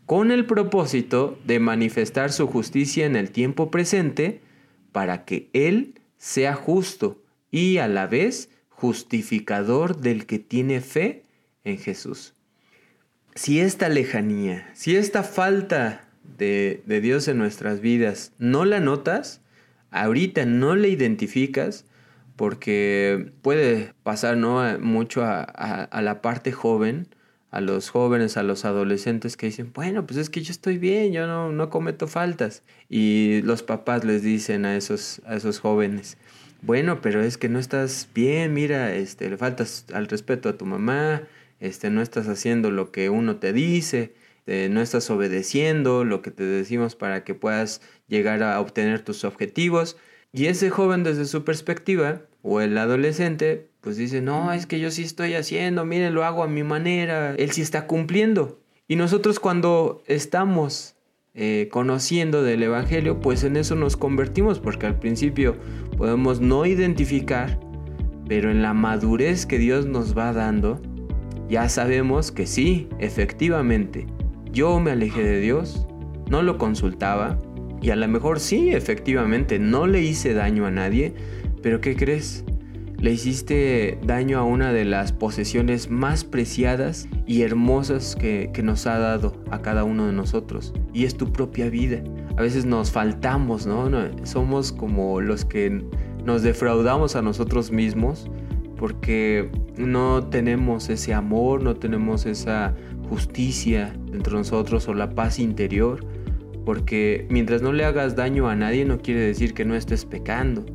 con 0.06 0.32
el 0.32 0.46
propósito 0.46 1.40
de 1.46 1.62
manifestar 1.62 2.34
su 2.34 2.46
justicia 2.48 3.06
en 3.06 3.16
el 3.16 3.32
tiempo 3.32 3.72
presente 3.72 4.42
para 4.92 5.24
que 5.24 5.48
Él 5.54 5.94
sea 6.18 6.56
justo 6.56 7.24
y 7.52 7.78
a 7.78 7.88
la 7.88 8.06
vez 8.06 8.50
justificador 8.68 10.02
del 10.02 10.26
que 10.26 10.40
tiene 10.40 10.82
fe 10.82 11.24
en 11.64 11.78
Jesús. 11.78 12.34
Si 13.34 13.62
esta 13.62 13.88
lejanía, 13.88 14.70
si 14.74 14.98
esta 14.98 15.24
falta 15.24 16.05
de, 16.38 16.82
Dios 17.02 17.28
en 17.28 17.38
nuestras 17.38 17.82
vidas 17.82 18.34
no 18.38 18.66
la 18.66 18.80
notas, 18.80 19.42
ahorita 19.92 20.46
no 20.46 20.76
la 20.76 20.88
identificas, 20.88 21.86
porque 22.36 23.32
puede 23.42 23.94
pasar 24.04 24.38
¿no? 24.38 24.62
mucho 24.80 25.24
a, 25.24 26.02
la 26.02 26.22
parte 26.22 26.52
joven, 26.52 27.08
a 27.52 27.62
los 27.62 27.90
jóvenes, 27.90 28.36
a 28.36 28.44
los 28.44 28.66
adolescentes 28.66 29.38
que 29.38 29.46
dicen, 29.46 29.72
bueno, 29.74 30.06
pues 30.06 30.18
es 30.18 30.30
que 30.30 30.42
yo 30.42 30.52
estoy 30.52 30.78
bien, 30.78 31.14
yo 31.14 31.28
no, 31.28 31.52
no 31.52 31.70
cometo 31.70 32.08
faltas. 32.08 32.64
Y 32.90 33.42
los 33.44 33.64
papás 33.64 34.04
les 34.04 34.22
dicen 34.22 34.66
a 34.66 34.76
esos, 34.76 35.22
a 35.26 35.36
esos 35.36 35.60
jóvenes, 35.60 36.18
bueno, 36.62 37.00
pero 37.00 37.22
es 37.22 37.38
que 37.38 37.48
no 37.48 37.60
estás 37.60 38.10
bien, 38.16 38.54
mira, 38.54 38.96
este, 38.96 39.30
le 39.30 39.38
faltas 39.38 39.86
al 39.94 40.08
respeto 40.08 40.50
a 40.50 40.58
tu 40.58 40.66
mamá, 40.66 41.22
este, 41.60 41.92
no 41.92 42.02
estás 42.02 42.28
haciendo 42.28 42.72
lo 42.72 42.92
que 42.92 43.10
uno 43.10 43.36
te 43.38 43.54
dice. 43.54 44.16
Este, 44.46 44.70
no 44.70 44.80
estás 44.82 45.10
obedeciendo 45.10 46.04
lo 46.04 46.22
que 46.22 46.30
te 46.30 46.44
decimos 46.44 46.96
para 46.96 47.24
que 47.24 47.34
puedas 47.34 47.82
llegar 48.08 48.44
a 48.44 48.60
obtener 48.60 49.02
tus 49.02 49.24
objetivos. 49.24 49.98
Y 50.32 50.46
ese 50.46 50.70
joven 50.70 51.04
desde 51.04 51.26
su 51.26 51.44
perspectiva, 51.44 52.22
o 52.44 52.62
el 52.62 52.78
adolescente, 52.78 53.70
pues 53.82 53.98
dice, 53.98 54.22
no, 54.22 54.54
es 54.54 54.68
que 54.68 54.80
yo 54.80 54.92
sí 54.92 55.02
estoy 55.04 55.34
haciendo, 55.34 55.84
mire, 55.84 56.12
lo 56.12 56.24
hago 56.24 56.44
a 56.44 56.48
mi 56.48 56.62
manera, 56.62 57.34
él 57.36 57.52
sí 57.52 57.62
está 57.62 57.88
cumpliendo. 57.88 58.60
Y 58.88 58.98
nosotros 58.98 59.40
cuando 59.40 60.04
estamos 60.06 60.96
eh, 61.34 61.70
conociendo 61.72 62.44
del 62.44 62.62
Evangelio, 62.62 63.20
pues 63.20 63.44
en 63.44 63.58
eso 63.58 63.74
nos 63.74 63.98
convertimos, 63.98 64.60
porque 64.60 64.86
al 64.86 65.00
principio 65.00 65.56
podemos 65.98 66.40
no 66.40 66.68
identificar, 66.68 67.60
pero 68.28 68.52
en 68.52 68.62
la 68.62 68.76
madurez 68.76 69.48
que 69.48 69.58
Dios 69.58 69.88
nos 69.88 70.16
va 70.16 70.34
dando, 70.34 70.82
ya 71.50 71.68
sabemos 71.68 72.32
que 72.32 72.46
sí, 72.46 72.90
efectivamente, 73.00 74.06
yo 74.56 74.80
me 74.80 74.92
alejé 74.92 75.22
de 75.22 75.42
Dios, 75.42 75.86
no 76.30 76.42
lo 76.42 76.58
consultaba 76.58 77.38
y 77.82 77.90
a 77.90 77.96
lo 77.98 78.08
mejor 78.08 78.40
sí, 78.40 78.70
efectivamente, 78.72 79.60
no 79.60 79.86
le 79.86 80.02
hice 80.02 80.34
daño 80.34 80.66
a 80.66 80.72
nadie, 80.72 81.14
pero 81.62 81.82
¿qué 81.82 81.96
crees? 81.96 82.46
Le 82.98 83.12
hiciste 83.12 84.00
daño 84.04 84.40
a 84.40 84.44
una 84.44 84.72
de 84.72 84.86
las 84.86 85.12
posesiones 85.12 85.90
más 85.92 86.24
preciadas 86.24 87.10
y 87.28 87.42
hermosas 87.42 88.16
que, 88.16 88.50
nos 88.64 88.88
ha 88.88 88.98
dado 88.98 89.34
a 89.52 89.62
cada 89.62 89.84
uno 89.84 90.08
de 90.08 90.14
nosotros, 90.14 90.74
y 90.94 91.04
es 91.04 91.18
tu 91.18 91.34
propia 91.34 91.70
vida. 91.70 92.02
A 92.38 92.42
veces 92.42 92.66
nos 92.66 92.92
faltamos, 92.92 93.68
¿no? 93.68 93.92
Somos 94.24 94.72
como 94.72 95.20
los 95.20 95.44
que 95.44 95.84
nos 96.24 96.44
defraudamos 96.44 97.18
a 97.18 97.22
nosotros 97.22 97.72
mismos 97.72 98.30
porque 98.78 99.50
no 99.78 100.28
tenemos 100.28 100.90
ese 100.90 101.14
amor, 101.14 101.64
no 101.64 101.76
tenemos 101.76 102.26
esa 102.26 102.76
justicia 103.08 103.96
dentro 104.12 104.34
de 104.34 104.40
nosotros 104.40 104.88
o 104.88 104.94
la 104.94 105.12
paz 105.12 105.40
interior. 105.40 106.06
Porque 106.66 107.28
mientras 107.30 107.62
no 107.62 107.74
le 107.74 107.86
hagas 107.86 108.16
daño 108.16 108.50
a 108.50 108.56
nadie 108.56 108.86
no 108.86 109.00
quiere 109.00 109.22
decir 109.22 109.54
que 109.54 109.66
no 109.66 109.76
estés 109.76 110.06
pecando. 110.06 110.66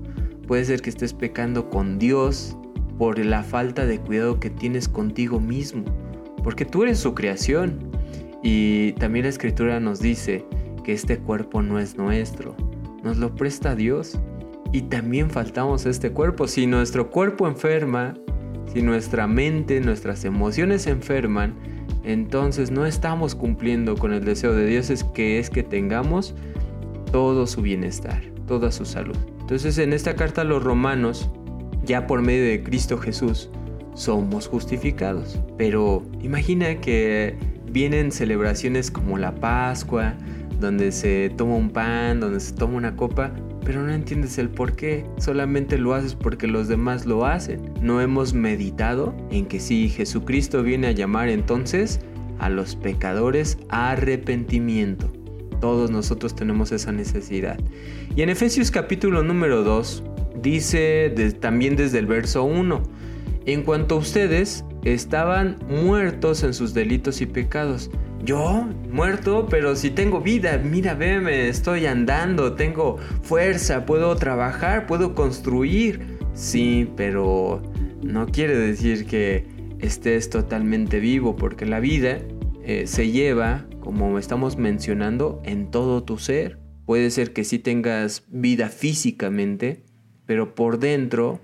Puede 0.47 0.65
ser 0.65 0.81
que 0.83 0.91
estés 0.91 1.13
pecando 1.15 1.69
con 1.69 1.99
Dios 1.99 2.57
por 2.99 3.19
la 3.19 3.43
falta 3.43 3.87
de 3.87 3.99
cuidado 3.99 4.39
que 4.41 4.51
tienes 4.51 4.89
contigo 4.89 5.41
mismo. 5.41 5.85
Porque 6.45 6.65
tú 6.65 6.83
eres 6.85 6.99
su 6.99 7.15
creación. 7.15 7.91
Y 8.43 8.93
también 8.93 9.25
la 9.25 9.31
escritura 9.31 9.81
nos 9.81 10.01
dice 10.01 10.45
que 10.85 10.93
este 10.93 11.19
cuerpo 11.19 11.63
no 11.63 11.79
es 11.79 11.97
nuestro. 11.97 12.57
Nos 13.03 13.19
lo 13.19 13.35
presta 13.35 13.75
Dios. 13.75 14.19
Y 14.73 14.83
también 14.83 15.31
faltamos 15.31 15.87
a 15.87 15.91
este 15.91 16.13
cuerpo. 16.13 16.47
Si 16.47 16.67
nuestro 16.67 17.11
cuerpo 17.11 17.49
enferma, 17.49 18.15
si 18.73 18.83
nuestra 18.83 19.27
mente, 19.27 19.81
nuestras 19.81 20.25
emociones 20.25 20.87
enferman, 20.87 21.55
entonces 22.05 22.71
no 22.71 22.87
estamos 22.87 23.35
cumpliendo 23.35 23.97
con 23.97 24.13
el 24.13 24.25
deseo 24.25 24.55
de 24.55 24.67
Dios, 24.67 24.91
es 24.91 25.05
que 25.05 25.39
es 25.39 25.51
que 25.51 25.63
tengamos 25.63 26.35
todo 27.13 27.47
su 27.47 27.63
bienestar, 27.63 28.23
toda 28.47 28.71
su 28.73 28.85
salud. 28.85 29.17
Entonces 29.41 29.79
en 29.79 29.93
esta 29.93 30.15
carta 30.15 30.43
a 30.43 30.45
los 30.45 30.63
romanos, 30.63 31.29
ya 31.85 32.07
por 32.07 32.23
medio 32.23 32.45
de 32.45 32.63
Cristo 32.63 32.99
Jesús, 32.99 33.51
somos 33.95 34.47
justificados. 34.49 35.41
Pero 35.59 36.03
imagina 36.23 36.81
que 36.81 37.37
vienen 37.71 38.13
celebraciones 38.13 38.91
como 38.91 39.19
la 39.19 39.35
Pascua, 39.35 40.15
donde 40.61 40.93
se 40.93 41.31
toma 41.37 41.57
un 41.57 41.71
pan, 41.71 42.21
donde 42.21 42.41
se 42.41 42.55
toma 42.55 42.77
una 42.77 42.97
copa, 42.97 43.33
pero 43.65 43.83
no 43.83 43.93
entiendes 43.93 44.39
el 44.39 44.49
por 44.49 44.75
qué, 44.75 45.05
solamente 45.19 45.79
lo 45.79 45.95
haces 45.95 46.15
porque 46.15 46.47
los 46.47 46.69
demás 46.69 47.07
lo 47.07 47.27
hacen. 47.27 47.73
No 47.81 48.01
hemos 48.01 48.35
meditado 48.35 49.15
en 49.31 49.47
que 49.47 49.61
si 49.61 49.89
Jesucristo 49.89 50.63
viene 50.63 50.89
a 50.89 50.93
llamar 50.93 51.29
entonces 51.29 52.01
a 52.39 52.49
los 52.49 52.75
pecadores 52.77 53.59
a 53.69 53.91
arrepentimiento. 53.91 55.13
Todos 55.61 55.91
nosotros 55.91 56.35
tenemos 56.35 56.73
esa 56.73 56.91
necesidad. 56.91 57.59
Y 58.17 58.23
en 58.23 58.31
Efesios 58.31 58.71
capítulo 58.71 59.23
número 59.23 59.63
2 59.63 60.03
dice 60.43 61.13
también 61.41 61.77
desde 61.77 61.99
el 61.99 62.07
verso 62.07 62.45
1, 62.45 62.83
en 63.47 63.63
cuanto 63.63 63.97
a 63.97 63.99
ustedes 63.99 64.65
estaban 64.85 65.57
muertos 65.69 66.43
en 66.43 66.55
sus 66.55 66.73
delitos 66.73 67.21
y 67.21 67.27
pecados, 67.27 67.91
yo, 68.23 68.69
muerto, 68.91 69.47
pero 69.49 69.75
si 69.77 69.91
tengo 69.91 70.21
vida, 70.21 70.59
mira, 70.59 70.95
veme, 70.95 71.49
estoy 71.49 71.87
andando, 71.87 72.55
tengo 72.55 72.99
fuerza, 73.23 73.87
puedo 73.87 74.15
trabajar, 74.17 74.87
puedo 74.87 75.15
construir. 75.15 76.19
Sí, 76.35 76.91
pero 76.97 77.63
no 78.03 78.27
quiere 78.27 78.57
decir 78.57 79.07
que 79.07 79.47
estés 79.79 80.29
totalmente 80.29 81.01
vivo, 81.01 81.37
porque 81.37 81.65
la 81.65 81.81
vida 81.81 82.19
eh, 82.63 82.87
se 82.87 83.11
lleva, 83.11 83.67
como 83.81 84.19
estamos 84.19 84.57
mencionando, 84.59 85.41
en 85.45 85.71
todo 85.71 86.03
tu 86.03 86.19
ser. 86.19 86.59
Puede 86.85 87.11
ser 87.11 87.33
que 87.33 87.45
sí 87.45 87.59
tengas 87.59 88.25
vida 88.29 88.69
físicamente, 88.69 89.85
pero 90.27 90.55
por 90.55 90.79
dentro 90.79 91.41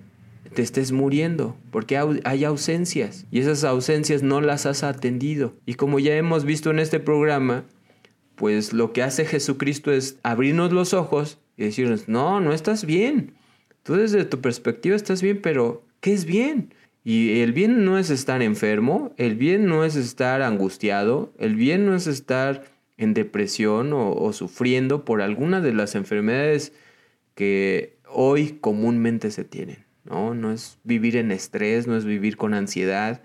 te 0.56 0.62
estés 0.62 0.90
muriendo, 0.90 1.54
porque 1.70 1.98
hay 2.24 2.44
ausencias 2.44 3.26
y 3.30 3.40
esas 3.40 3.62
ausencias 3.62 4.22
no 4.22 4.40
las 4.40 4.64
has 4.64 4.84
atendido. 4.84 5.54
Y 5.66 5.74
como 5.74 5.98
ya 5.98 6.16
hemos 6.16 6.46
visto 6.46 6.70
en 6.70 6.78
este 6.78 6.98
programa, 6.98 7.66
pues 8.36 8.72
lo 8.72 8.94
que 8.94 9.02
hace 9.02 9.26
Jesucristo 9.26 9.92
es 9.92 10.18
abrirnos 10.22 10.72
los 10.72 10.94
ojos 10.94 11.38
y 11.58 11.64
decirnos, 11.64 12.08
no, 12.08 12.40
no 12.40 12.54
estás 12.54 12.86
bien. 12.86 13.34
Tú 13.82 13.96
desde 13.96 14.24
tu 14.24 14.40
perspectiva 14.40 14.96
estás 14.96 15.20
bien, 15.20 15.42
pero 15.42 15.84
¿qué 16.00 16.14
es 16.14 16.24
bien? 16.24 16.72
Y 17.04 17.40
el 17.40 17.52
bien 17.52 17.84
no 17.84 17.98
es 17.98 18.08
estar 18.08 18.40
enfermo, 18.40 19.12
el 19.18 19.34
bien 19.36 19.66
no 19.66 19.84
es 19.84 19.94
estar 19.94 20.40
angustiado, 20.40 21.34
el 21.38 21.54
bien 21.54 21.84
no 21.84 21.94
es 21.94 22.06
estar 22.06 22.64
en 22.96 23.12
depresión 23.12 23.92
o, 23.92 24.32
sufriendo 24.32 25.04
por 25.04 25.20
alguna 25.20 25.60
de 25.60 25.74
las 25.74 25.96
enfermedades 25.96 26.72
que 27.34 27.98
hoy 28.08 28.56
comúnmente 28.62 29.30
se 29.30 29.44
tienen. 29.44 29.85
¿No? 30.08 30.34
no 30.34 30.52
es 30.52 30.78
vivir 30.84 31.16
en 31.16 31.30
estrés, 31.30 31.86
no 31.86 31.96
es 31.96 32.04
vivir 32.04 32.36
con 32.36 32.54
ansiedad, 32.54 33.22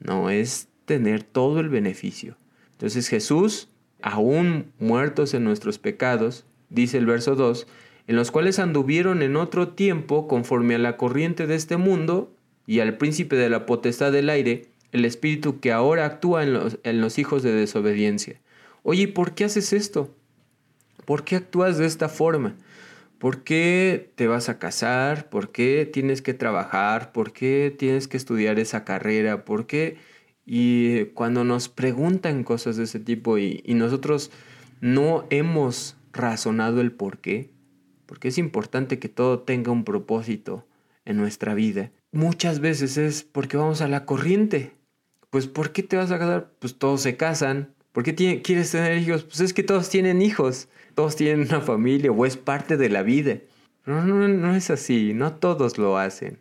no, 0.00 0.30
es 0.30 0.68
tener 0.84 1.22
todo 1.22 1.60
el 1.60 1.68
beneficio. 1.68 2.36
Entonces 2.72 3.08
Jesús, 3.08 3.68
aún 4.02 4.72
muertos 4.78 5.34
en 5.34 5.44
nuestros 5.44 5.78
pecados, 5.78 6.44
dice 6.70 6.98
el 6.98 7.06
verso 7.06 7.34
2, 7.34 7.66
en 8.06 8.16
los 8.16 8.30
cuales 8.30 8.58
anduvieron 8.58 9.22
en 9.22 9.36
otro 9.36 9.68
tiempo 9.68 10.26
conforme 10.26 10.74
a 10.74 10.78
la 10.78 10.96
corriente 10.96 11.46
de 11.46 11.54
este 11.54 11.76
mundo 11.76 12.32
y 12.66 12.80
al 12.80 12.96
príncipe 12.96 13.36
de 13.36 13.50
la 13.50 13.66
potestad 13.66 14.12
del 14.12 14.30
aire, 14.30 14.66
el 14.92 15.04
espíritu 15.04 15.60
que 15.60 15.72
ahora 15.72 16.06
actúa 16.06 16.42
en 16.42 16.52
los, 16.52 16.78
en 16.82 17.00
los 17.00 17.18
hijos 17.18 17.42
de 17.42 17.52
desobediencia. 17.52 18.40
Oye, 18.82 19.06
¿por 19.08 19.34
qué 19.34 19.44
haces 19.44 19.72
esto? 19.72 20.14
¿Por 21.04 21.24
qué 21.24 21.36
actúas 21.36 21.78
de 21.78 21.86
esta 21.86 22.08
forma? 22.08 22.56
¿Por 23.20 23.44
qué 23.44 24.12
te 24.14 24.26
vas 24.28 24.48
a 24.48 24.58
casar? 24.58 25.28
¿Por 25.28 25.52
qué 25.52 25.84
tienes 25.84 26.22
que 26.22 26.32
trabajar? 26.32 27.12
¿Por 27.12 27.34
qué 27.34 27.74
tienes 27.78 28.08
que 28.08 28.16
estudiar 28.16 28.58
esa 28.58 28.82
carrera? 28.86 29.44
¿Por 29.44 29.66
qué? 29.66 29.98
Y 30.46 31.04
cuando 31.12 31.44
nos 31.44 31.68
preguntan 31.68 32.44
cosas 32.44 32.78
de 32.78 32.84
ese 32.84 32.98
tipo 32.98 33.36
y, 33.36 33.62
nosotros 33.66 34.30
no 34.80 35.26
hemos 35.28 35.98
razonado 36.14 36.80
el 36.80 36.92
por 36.92 37.18
qué, 37.18 37.50
porque 38.06 38.28
es 38.28 38.38
importante 38.38 38.98
que 38.98 39.10
todo 39.10 39.40
tenga 39.40 39.70
un 39.70 39.84
propósito 39.84 40.66
en 41.04 41.18
nuestra 41.18 41.52
vida. 41.52 41.92
Muchas 42.12 42.60
veces 42.60 42.96
es 42.96 43.22
porque 43.22 43.58
vamos 43.58 43.82
a 43.82 43.88
la 43.88 44.06
corriente. 44.06 44.72
Pues 45.28 45.46
¿por 45.46 45.72
qué 45.72 45.82
te 45.82 45.98
vas 45.98 46.10
a 46.10 46.18
casar? 46.18 46.54
Pues 46.58 46.78
todos 46.78 47.02
se 47.02 47.18
casan, 47.18 47.74
¿Por 47.92 48.04
qué 48.04 48.40
quieres 48.42 48.70
tener 48.70 48.98
hijos? 48.98 49.24
Pues 49.24 49.40
es 49.40 49.52
que 49.52 49.62
todos 49.62 49.88
tienen 49.88 50.22
hijos, 50.22 50.68
todos 50.94 51.16
tienen 51.16 51.48
una 51.48 51.60
familia 51.60 52.12
o 52.12 52.26
es 52.26 52.36
parte 52.36 52.76
de 52.76 52.88
la 52.88 53.02
vida. 53.02 53.38
No, 53.86 54.04
no, 54.04 54.28
no 54.28 54.54
es 54.54 54.70
así, 54.70 55.12
no 55.14 55.34
todos 55.34 55.78
lo 55.78 55.98
hacen. 55.98 56.38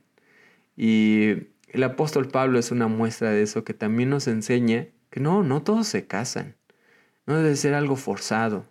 Y 0.75 1.47
el 1.67 1.83
apóstol 1.83 2.27
Pablo 2.27 2.59
es 2.59 2.71
una 2.71 2.87
muestra 2.87 3.31
de 3.31 3.41
eso 3.41 3.63
que 3.63 3.73
también 3.73 4.09
nos 4.09 4.27
enseña 4.27 4.87
que 5.09 5.19
no, 5.19 5.43
no 5.43 5.63
todos 5.63 5.87
se 5.87 6.07
casan. 6.07 6.55
No 7.25 7.37
debe 7.37 7.55
ser 7.55 7.73
algo 7.73 7.95
forzado. 7.95 8.65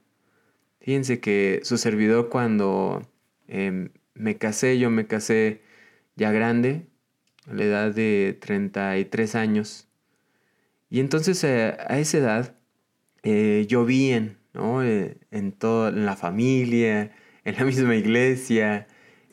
Fíjense 0.81 1.21
que 1.21 1.61
su 1.65 1.79
servidor 1.79 2.29
cuando 2.29 3.07
em, 3.47 3.91
me 4.15 4.39
casé, 4.39 4.79
yo 4.79 4.91
me 4.91 5.07
casé 5.07 5.63
ya 6.17 6.33
grande, 6.33 6.87
a 7.47 7.55
la 7.55 7.65
edad 7.65 7.95
de 7.95 8.37
33 8.41 9.35
años. 9.35 9.89
Y 10.91 11.01
entonces 11.01 11.43
eh, 11.45 11.77
a 11.87 11.99
esa 11.99 12.19
edad 12.19 12.57
eh, 13.23 13.67
llovían, 13.69 14.38
¿no? 14.55 14.83
Eh, 14.83 15.17
en 15.31 15.53
toda 15.53 15.91
la 15.91 16.17
familia, 16.17 17.13
en 17.45 17.57
la 17.57 17.65
misma 17.65 17.97
iglesia, 17.97 18.87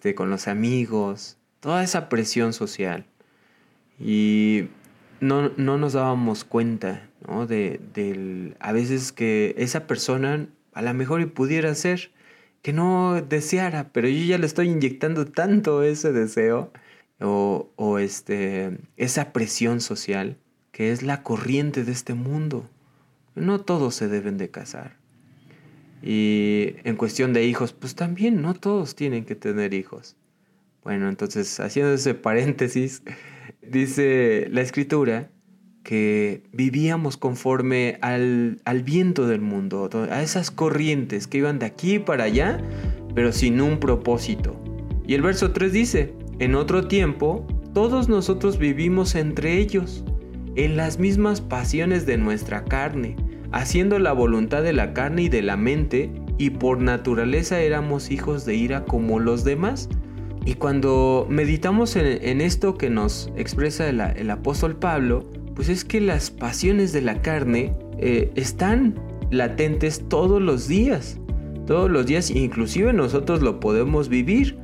este, 0.06 0.14
con 0.14 0.30
los 0.30 0.48
amigos, 0.48 1.38
toda 1.60 1.84
esa 1.84 2.10
presión 2.10 2.54
social. 2.54 3.08
Y 4.00 4.66
no, 5.20 5.50
nos 5.58 5.94
dábamos 5.94 6.44
cuenta, 6.44 7.10
¿no? 7.28 7.48
De, 7.48 7.80
del, 7.94 8.56
a 8.60 8.72
veces 8.72 9.12
que 9.12 9.56
esa 9.58 9.88
persona 9.88 10.48
a 10.74 10.82
lo 10.84 10.94
mejor 10.94 11.22
y 11.22 11.26
pudiera 11.26 11.74
ser 11.74 12.12
que 12.62 12.74
no 12.74 13.22
deseara, 13.22 13.90
pero 13.94 14.08
yo 14.08 14.26
ya 14.26 14.38
le 14.38 14.46
estoy 14.46 14.70
inyectando 14.70 15.26
tanto 15.26 15.82
ese 15.82 16.12
deseo 16.12 16.72
o, 17.20 17.72
o 17.76 17.98
este, 17.98 18.78
esa 18.98 19.34
presión 19.34 19.82
social 19.82 20.38
que 20.72 20.92
es 20.92 21.02
la 21.02 21.24
corriente 21.24 21.84
de 21.84 21.94
este 21.94 22.14
mundo. 22.14 22.70
No 23.34 23.62
todos 23.62 23.96
se 23.96 24.08
deben 24.08 24.38
de 24.38 24.52
casar. 24.52 24.98
Y 26.06 26.76
en 26.84 26.96
cuestión 26.96 27.34
de 27.34 27.46
hijos, 27.46 27.74
pues 27.74 27.96
también 27.96 28.42
no 28.44 28.54
todos 28.54 28.96
tienen 28.96 29.26
que 29.26 29.34
tener 29.34 29.74
hijos. 29.74 30.16
Bueno, 30.84 31.10
entonces 31.10 31.60
haciendo 31.60 31.94
ese 31.94 32.14
paréntesis, 32.14 33.02
dice 33.64 34.48
la 34.52 34.62
escritura 34.62 35.32
que 35.82 36.44
vivíamos 36.52 37.18
conforme 37.18 37.98
al, 38.02 38.62
al, 38.66 38.84
viento 38.84 39.28
del 39.28 39.42
mundo, 39.42 39.90
a 40.12 40.22
esas 40.22 40.52
corrientes 40.52 41.28
que 41.28 41.40
iban 41.40 41.58
de 41.60 41.66
aquí 41.66 42.00
para 42.00 42.26
allá, 42.26 42.64
pero 43.16 43.32
sin 43.32 43.60
un 43.60 43.80
propósito. 43.80 44.60
Y 45.08 45.16
el 45.16 45.24
verso 45.24 45.52
3 45.52 45.74
dice, 45.74 46.14
en 46.40 46.56
otro 46.56 46.88
tiempo, 46.88 47.46
todos 47.74 48.10
nosotros 48.10 48.58
vivimos 48.58 49.16
entre 49.16 49.58
ellos, 49.58 50.04
en 50.56 50.78
las 50.78 51.00
mismas 51.00 51.42
pasiones 51.42 52.06
de 52.06 52.18
nuestra 52.18 52.64
carne, 52.64 53.16
haciendo 53.52 54.00
la 54.00 54.14
voluntad 54.14 54.64
de 54.64 54.74
la 54.74 54.94
carne 54.94 55.24
y 55.24 55.30
de 55.30 55.42
la 55.42 55.58
mente, 55.58 56.12
y 56.38 56.52
por 56.52 56.82
naturaleza 56.82 57.62
éramos 57.62 58.12
hijos 58.12 58.46
de 58.46 58.56
ira 58.56 58.86
como 58.86 59.20
los 59.20 59.44
demás. 59.44 59.90
Y 60.46 60.56
cuando 60.56 61.26
meditamos 61.30 61.96
en, 61.96 62.42
esto 62.42 62.76
que 62.76 62.90
nos 62.90 63.32
expresa 63.36 63.90
el, 63.90 64.30
apóstol 64.30 64.76
Pablo, 64.76 65.28
pues 65.56 65.70
es 65.70 65.84
que 65.84 66.02
las 66.02 66.30
pasiones 66.30 66.94
de 66.94 67.02
la 67.02 67.22
carne 67.22 67.74
eh, 67.98 68.32
están 68.36 68.96
latentes 69.32 70.04
todos 70.08 70.42
los 70.42 70.68
días. 70.68 71.20
Todos 71.66 71.90
los 71.90 72.06
días, 72.06 72.30
inclusive 72.30 72.94
nosotros 72.94 73.42
lo 73.42 73.60
podemos 73.60 74.08
vivir, 74.08 74.60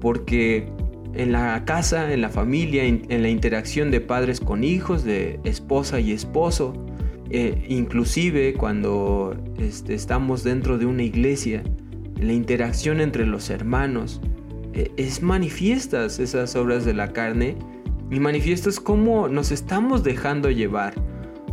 porque 0.00 0.66
en 1.14 1.30
la 1.30 1.64
casa, 1.64 2.12
en 2.12 2.22
la 2.22 2.30
familia, 2.30 2.84
en 2.84 3.22
la 3.22 3.28
interacción 3.28 3.92
de 3.92 4.00
padres 4.00 4.40
con 4.40 4.64
hijos, 4.64 5.04
de 5.04 5.38
esposa 5.44 6.00
y 6.00 6.10
esposo, 6.10 6.72
eh, 7.30 7.64
inclusive 7.68 8.54
cuando 8.54 9.36
este, 9.58 9.94
estamos 9.94 10.42
dentro 10.42 10.78
de 10.78 10.86
una 10.86 11.04
iglesia, 11.04 11.62
la 12.20 12.32
interacción 12.32 13.00
entre 13.00 13.24
los 13.24 13.50
hermanos, 13.50 14.20
eh, 14.72 14.90
es 14.96 15.22
manifiestas 15.22 16.18
esas 16.18 16.56
obras 16.56 16.84
de 16.84 16.94
la 16.94 17.12
carne 17.12 17.56
y 18.10 18.18
manifiestas 18.18 18.80
cómo 18.80 19.28
nos 19.28 19.52
estamos 19.52 20.02
dejando 20.02 20.50
llevar 20.50 20.94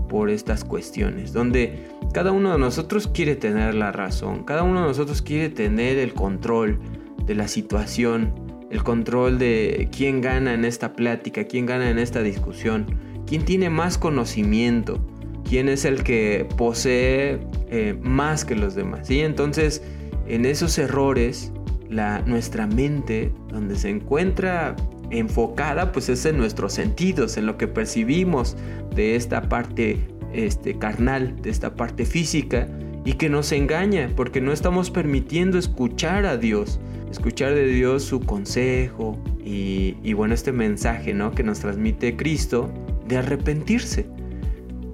por 0.10 0.30
estas 0.30 0.64
cuestiones, 0.64 1.32
donde 1.34 1.86
cada 2.14 2.32
uno 2.32 2.54
de 2.54 2.58
nosotros 2.58 3.08
quiere 3.08 3.36
tener 3.36 3.76
la 3.76 3.92
razón, 3.92 4.44
cada 4.46 4.64
uno 4.64 4.82
de 4.82 4.88
nosotros 4.88 5.22
quiere 5.22 5.50
tener 5.50 5.98
el 5.98 6.14
control 6.14 6.80
de 7.26 7.36
la 7.36 7.48
situación, 7.48 8.34
el 8.72 8.84
control 8.84 9.38
de 9.38 9.90
quién 9.96 10.22
gana 10.22 10.54
en 10.54 10.66
esta 10.66 10.94
plática, 10.94 11.44
quién 11.44 11.66
gana 11.66 11.90
en 11.90 12.00
esta 12.00 12.22
discusión, 12.24 12.86
quién 13.28 13.46
tiene 13.46 13.70
más 13.70 13.98
conocimiento, 13.98 15.00
quién 15.48 15.70
es 15.70 15.86
el 15.86 16.04
que 16.04 16.48
posee 16.58 17.40
eh, 17.70 17.98
más 18.02 18.46
que 18.46 18.56
los 18.56 18.76
demás. 18.76 19.08
¿sí? 19.08 19.22
Entonces, 19.22 19.82
en 20.28 20.46
esos 20.46 20.78
errores, 20.78 21.52
la, 21.90 22.22
nuestra 22.22 22.68
mente, 22.68 23.32
donde 23.50 23.76
se 23.76 23.90
encuentra 23.90 24.76
enfocada, 25.10 25.92
pues 25.92 26.10
es 26.10 26.26
en 26.26 26.38
nuestros 26.38 26.74
sentidos, 26.74 27.38
en 27.38 27.46
lo 27.46 27.58
que 27.58 27.68
percibimos 27.68 28.58
de 28.94 29.16
esta 29.16 29.48
parte 29.48 30.00
este, 30.34 30.78
carnal, 30.78 31.42
de 31.42 31.50
esta 31.50 31.76
parte 31.76 32.06
física, 32.06 32.68
y 33.06 33.14
que 33.14 33.30
nos 33.30 33.54
engaña, 33.54 34.12
porque 34.18 34.42
no 34.42 34.52
estamos 34.52 34.92
permitiendo 34.92 35.58
escuchar 35.58 36.26
a 36.26 36.36
Dios, 36.36 36.82
escuchar 37.10 37.56
de 37.56 37.66
Dios 37.68 38.04
su 38.04 38.20
consejo 38.20 39.18
y, 39.46 39.96
y 40.04 40.12
bueno, 40.12 40.34
este 40.34 40.52
mensaje 40.52 41.14
¿no? 41.14 41.32
que 41.32 41.42
nos 41.42 41.62
transmite 41.62 42.18
Cristo 42.18 42.70
de 43.08 43.18
arrepentirse. 43.18 44.17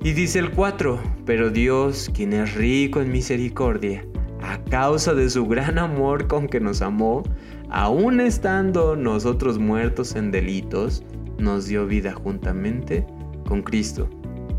Y 0.03 0.11
dice 0.11 0.39
el 0.39 0.51
4, 0.51 1.01
pero 1.25 1.49
Dios, 1.49 2.11
quien 2.13 2.33
es 2.33 2.55
rico 2.55 2.99
en 2.99 3.09
misericordia, 3.09 4.05
a 4.41 4.61
causa 4.65 5.13
de 5.13 5.29
su 5.29 5.47
gran 5.47 5.77
amor 5.77 6.27
con 6.27 6.49
que 6.49 6.59
nos 6.59 6.81
amó, 6.81 7.23
aun 7.69 8.19
estando 8.19 8.97
nosotros 8.97 9.59
muertos 9.59 10.17
en 10.17 10.29
delitos, 10.29 11.05
nos 11.37 11.67
dio 11.67 11.87
vida 11.87 12.11
juntamente 12.11 13.07
con 13.47 13.61
Cristo. 13.61 14.09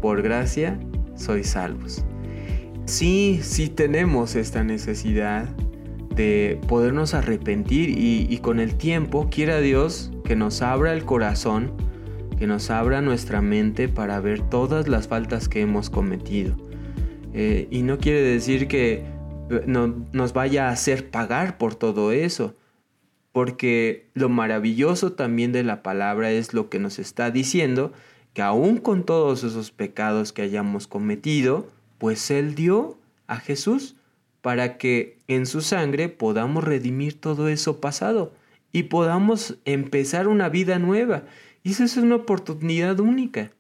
Por 0.01 0.23
gracia 0.23 0.81
sois 1.15 1.51
salvos. 1.51 2.03
Sí, 2.87 3.41
sí 3.43 3.69
tenemos 3.69 4.37
esta 4.37 4.65
necesidad 4.65 5.47
de 6.17 6.59
podernos 6.69 7.13
arrepentir 7.13 7.91
y, 7.91 8.27
y 8.31 8.39
con 8.39 8.61
el 8.61 8.77
tiempo 8.77 9.29
quiera 9.31 9.61
Dios 9.61 10.11
que 10.25 10.37
nos 10.37 10.63
abra 10.63 10.95
el 10.95 11.05
corazón 11.05 11.71
que 12.45 12.49
nos 12.49 12.69
abra 12.69 13.01
nuestra 13.01 13.41
mente 13.41 13.89
para 13.89 14.21
ver 14.21 14.43
todas 14.43 14.87
las 14.87 15.09
faltas 15.09 15.49
que 15.49 15.63
hemos 15.63 15.89
cometido. 15.89 16.55
Eh, 17.33 17.69
y 17.71 17.81
no 17.81 17.97
quiere 17.97 18.21
decir 18.21 18.69
que 18.69 19.07
eh, 19.51 19.63
no, 19.67 20.05
nos 20.13 20.35
vaya 20.35 20.69
a 20.69 20.73
hacer 20.73 21.09
pagar 21.09 21.57
por 21.57 21.75
todo 21.75 22.13
eso. 22.13 22.55
porque 23.33 24.11
lo 24.13 24.29
maravilloso 24.29 25.13
también 25.15 25.53
de 25.53 25.63
la 25.63 25.83
palabra 25.83 26.33
es 26.33 26.53
lo 26.53 26.69
que 26.69 26.79
nos 26.79 26.99
está 26.99 27.31
diciendo, 27.31 27.95
que 28.35 28.43
aún 28.43 28.77
con 28.77 29.05
todos 29.05 29.43
esos 29.43 29.71
pecados 29.71 30.35
que 30.35 30.43
hayamos 30.43 30.87
cometido, 30.87 31.67
pues 31.97 32.31
Él 32.31 32.55
dio 32.55 32.99
a 33.27 33.37
Jesús 33.37 33.97
para 34.43 34.77
que 34.77 35.17
en 35.29 35.47
su 35.47 35.63
sangre 35.63 36.11
podamos 36.11 36.63
redimir 36.63 37.19
todo 37.19 37.49
eso 37.49 37.81
pasado 37.81 38.35
y 38.71 38.83
podamos 38.83 39.57
empezar 39.65 40.29
una 40.29 40.51
vida 40.51 40.79
nueva. 40.79 41.23
Y 41.65 41.73
esa 41.73 41.85
es 41.85 41.97
una 41.97 42.17
oportunidad 42.17 43.01
única, 43.01 43.51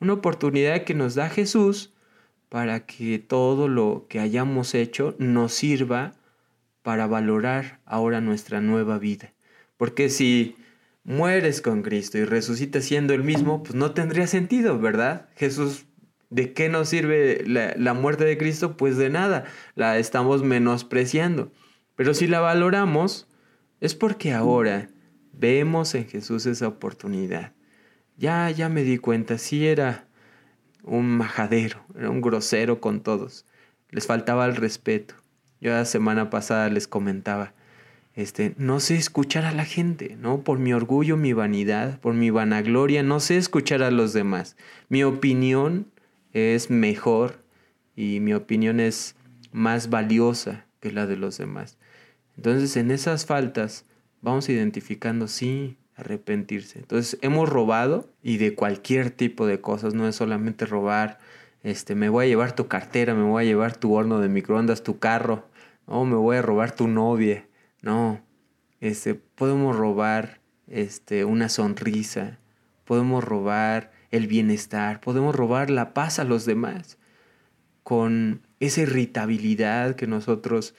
una 0.00 0.14
oportunidad 0.14 0.84
que 0.84 0.94
nos 0.94 1.14
da 1.14 1.28
Jesús 1.28 1.92
para 2.48 2.86
que 2.86 3.18
todo 3.18 3.68
lo 3.68 4.06
que 4.08 4.18
hayamos 4.18 4.74
hecho 4.74 5.14
nos 5.18 5.52
sirva 5.52 6.14
para 6.82 7.06
valorar 7.06 7.80
ahora 7.84 8.22
nuestra 8.22 8.62
nueva 8.62 8.98
vida. 8.98 9.34
Porque 9.76 10.08
si 10.08 10.56
mueres 11.04 11.60
con 11.60 11.82
Cristo 11.82 12.16
y 12.16 12.24
resucitas 12.24 12.84
siendo 12.84 13.12
el 13.12 13.22
mismo, 13.22 13.62
pues 13.62 13.74
no 13.74 13.92
tendría 13.92 14.26
sentido, 14.26 14.78
¿verdad? 14.78 15.28
Jesús, 15.36 15.84
¿de 16.30 16.54
qué 16.54 16.70
nos 16.70 16.88
sirve 16.88 17.44
la, 17.46 17.74
la 17.76 17.92
muerte 17.92 18.24
de 18.24 18.38
Cristo? 18.38 18.78
Pues 18.78 18.96
de 18.96 19.10
nada, 19.10 19.44
la 19.74 19.98
estamos 19.98 20.42
menospreciando. 20.42 21.52
Pero 21.94 22.14
si 22.14 22.26
la 22.26 22.40
valoramos, 22.40 23.28
es 23.82 23.94
porque 23.94 24.32
ahora 24.32 24.88
vemos 25.38 25.94
en 25.94 26.06
Jesús 26.06 26.46
esa 26.46 26.68
oportunidad. 26.68 27.52
Ya, 28.16 28.50
ya 28.50 28.68
me 28.68 28.82
di 28.82 28.98
cuenta, 28.98 29.38
sí 29.38 29.66
era 29.66 30.06
un 30.82 31.06
majadero, 31.16 31.84
era 31.98 32.10
un 32.10 32.20
grosero 32.20 32.80
con 32.80 33.00
todos. 33.00 33.46
Les 33.90 34.06
faltaba 34.06 34.46
el 34.46 34.56
respeto. 34.56 35.14
Yo 35.60 35.72
la 35.72 35.84
semana 35.84 36.30
pasada 36.30 36.68
les 36.68 36.86
comentaba, 36.86 37.54
este, 38.14 38.54
no 38.58 38.80
sé 38.80 38.96
escuchar 38.96 39.44
a 39.44 39.52
la 39.52 39.64
gente, 39.64 40.16
¿no? 40.20 40.42
Por 40.42 40.58
mi 40.58 40.72
orgullo, 40.72 41.16
mi 41.16 41.32
vanidad, 41.32 41.98
por 42.00 42.14
mi 42.14 42.30
vanagloria, 42.30 43.02
no 43.02 43.18
sé 43.18 43.36
escuchar 43.38 43.82
a 43.82 43.90
los 43.90 44.12
demás. 44.12 44.56
Mi 44.88 45.02
opinión 45.02 45.86
es 46.32 46.70
mejor 46.70 47.42
y 47.96 48.20
mi 48.20 48.34
opinión 48.34 48.78
es 48.78 49.16
más 49.52 49.88
valiosa 49.88 50.66
que 50.80 50.92
la 50.92 51.06
de 51.06 51.16
los 51.16 51.38
demás. 51.38 51.78
Entonces, 52.36 52.76
en 52.76 52.90
esas 52.90 53.26
faltas 53.26 53.86
vamos 54.24 54.48
identificando, 54.48 55.28
sí, 55.28 55.76
arrepentirse. 55.94 56.80
Entonces, 56.80 57.18
hemos 57.22 57.48
robado 57.48 58.10
y 58.22 58.38
de 58.38 58.54
cualquier 58.54 59.10
tipo 59.10 59.46
de 59.46 59.60
cosas, 59.60 59.94
no 59.94 60.08
es 60.08 60.16
solamente 60.16 60.66
robar, 60.66 61.18
este, 61.62 61.94
me 61.94 62.08
voy 62.08 62.26
a 62.26 62.28
llevar 62.28 62.56
tu 62.56 62.66
cartera, 62.66 63.14
me 63.14 63.22
voy 63.22 63.44
a 63.44 63.46
llevar 63.46 63.76
tu 63.76 63.94
horno 63.94 64.20
de 64.20 64.28
microondas, 64.28 64.82
tu 64.82 64.98
carro, 64.98 65.48
no, 65.86 66.04
me 66.04 66.16
voy 66.16 66.36
a 66.38 66.42
robar 66.42 66.74
tu 66.74 66.88
novia 66.88 67.46
no, 67.84 68.24
este, 68.80 69.14
podemos 69.14 69.76
robar 69.76 70.40
este, 70.68 71.26
una 71.26 71.50
sonrisa, 71.50 72.38
podemos 72.86 73.22
robar 73.22 73.92
el 74.10 74.26
bienestar, 74.26 75.02
podemos 75.02 75.36
robar 75.36 75.68
la 75.68 75.92
paz 75.92 76.18
a 76.18 76.24
los 76.24 76.46
demás 76.46 76.96
con 77.82 78.40
esa 78.58 78.80
irritabilidad 78.80 79.96
que 79.96 80.06
nosotros 80.06 80.74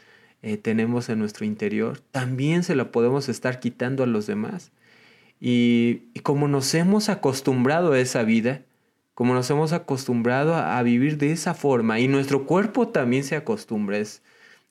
eh, 0.46 0.58
tenemos 0.58 1.10
en 1.10 1.18
nuestro 1.18 1.44
interior, 1.44 2.02
también 2.12 2.62
se 2.62 2.76
la 2.76 2.92
podemos 2.92 3.30
estar 3.30 3.60
quitando 3.60 4.04
a 4.04 4.06
los 4.06 4.28
demás. 4.28 4.72
Y, 5.42 6.04
como 6.22 6.48
nos 6.48 6.72
hemos 6.76 7.10
acostumbrado 7.10 7.94
a 7.94 8.00
esa 8.00 8.22
vida, 8.22 8.62
como 9.16 9.34
nos 9.34 9.50
hemos 9.50 9.74
acostumbrado 9.74 10.54
a, 10.54 10.78
a, 10.78 10.84
vivir 10.84 11.18
de 11.18 11.32
esa 11.32 11.56
forma, 11.56 12.00
y 12.00 12.08
nuestro 12.08 12.46
cuerpo 12.46 12.90
también 12.90 13.24
se 13.24 13.36
acostumbra, 13.36 13.98
es, 13.98 14.22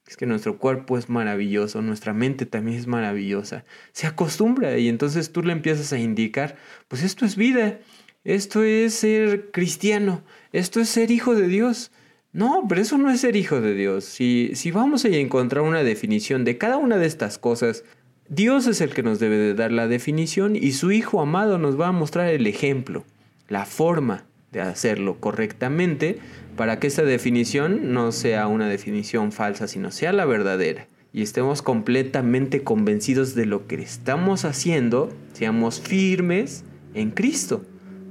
es 0.06 0.16
que 0.16 0.26
nuestro 0.26 0.58
cuerpo 0.58 0.96
es 0.96 1.08
maravilloso, 1.08 1.82
nuestra 1.82 2.12
mente 2.12 2.46
también 2.46 2.78
es 2.78 2.86
maravillosa. 2.86 3.64
Se 3.90 4.06
acostumbra 4.06 4.78
y 4.78 4.88
entonces 4.88 5.32
tú 5.32 5.42
le 5.42 5.52
empiezas 5.52 5.92
a 5.92 5.98
indicar, 5.98 6.54
pues 6.86 7.02
esto 7.02 7.26
es 7.26 7.34
vida, 7.34 7.80
esto 8.22 8.62
es 8.62 8.94
ser 8.94 9.50
cristiano, 9.50 10.22
esto 10.52 10.80
es 10.80 10.88
ser 10.88 11.10
hijo 11.10 11.34
de 11.34 11.48
Dios. 11.48 11.90
No, 12.34 12.66
pero 12.68 12.82
eso 12.82 12.98
no 12.98 13.10
es 13.10 13.20
ser 13.20 13.36
hijo 13.36 13.60
de 13.60 13.74
Dios. 13.74 14.04
Si, 14.04 14.50
si 14.54 14.72
vamos 14.72 15.04
a 15.04 15.08
encontrar 15.08 15.62
una 15.62 15.84
definición 15.84 16.44
de 16.44 16.58
cada 16.58 16.78
una 16.78 16.98
de 16.98 17.06
estas 17.06 17.38
cosas, 17.38 17.84
Dios 18.28 18.66
es 18.66 18.80
el 18.80 18.90
que 18.90 19.04
nos 19.04 19.20
debe 19.20 19.36
de 19.36 19.54
dar 19.54 19.70
la 19.70 19.86
definición 19.86 20.56
y 20.56 20.72
su 20.72 20.90
Hijo 20.90 21.20
amado 21.20 21.58
nos 21.58 21.80
va 21.80 21.88
a 21.88 21.92
mostrar 21.92 22.28
el 22.28 22.48
ejemplo, 22.48 23.04
la 23.48 23.66
forma 23.66 24.24
de 24.50 24.62
hacerlo 24.62 25.20
correctamente 25.20 26.18
para 26.56 26.80
que 26.80 26.88
esta 26.88 27.02
definición 27.02 27.92
no 27.92 28.10
sea 28.10 28.48
una 28.48 28.68
definición 28.68 29.30
falsa, 29.30 29.68
sino 29.68 29.92
sea 29.92 30.12
la 30.12 30.24
verdadera. 30.24 30.88
Y 31.12 31.22
estemos 31.22 31.62
completamente 31.62 32.64
convencidos 32.64 33.36
de 33.36 33.46
lo 33.46 33.68
que 33.68 33.76
estamos 33.76 34.44
haciendo, 34.44 35.12
seamos 35.34 35.80
firmes 35.80 36.64
en 36.94 37.12
Cristo. 37.12 37.64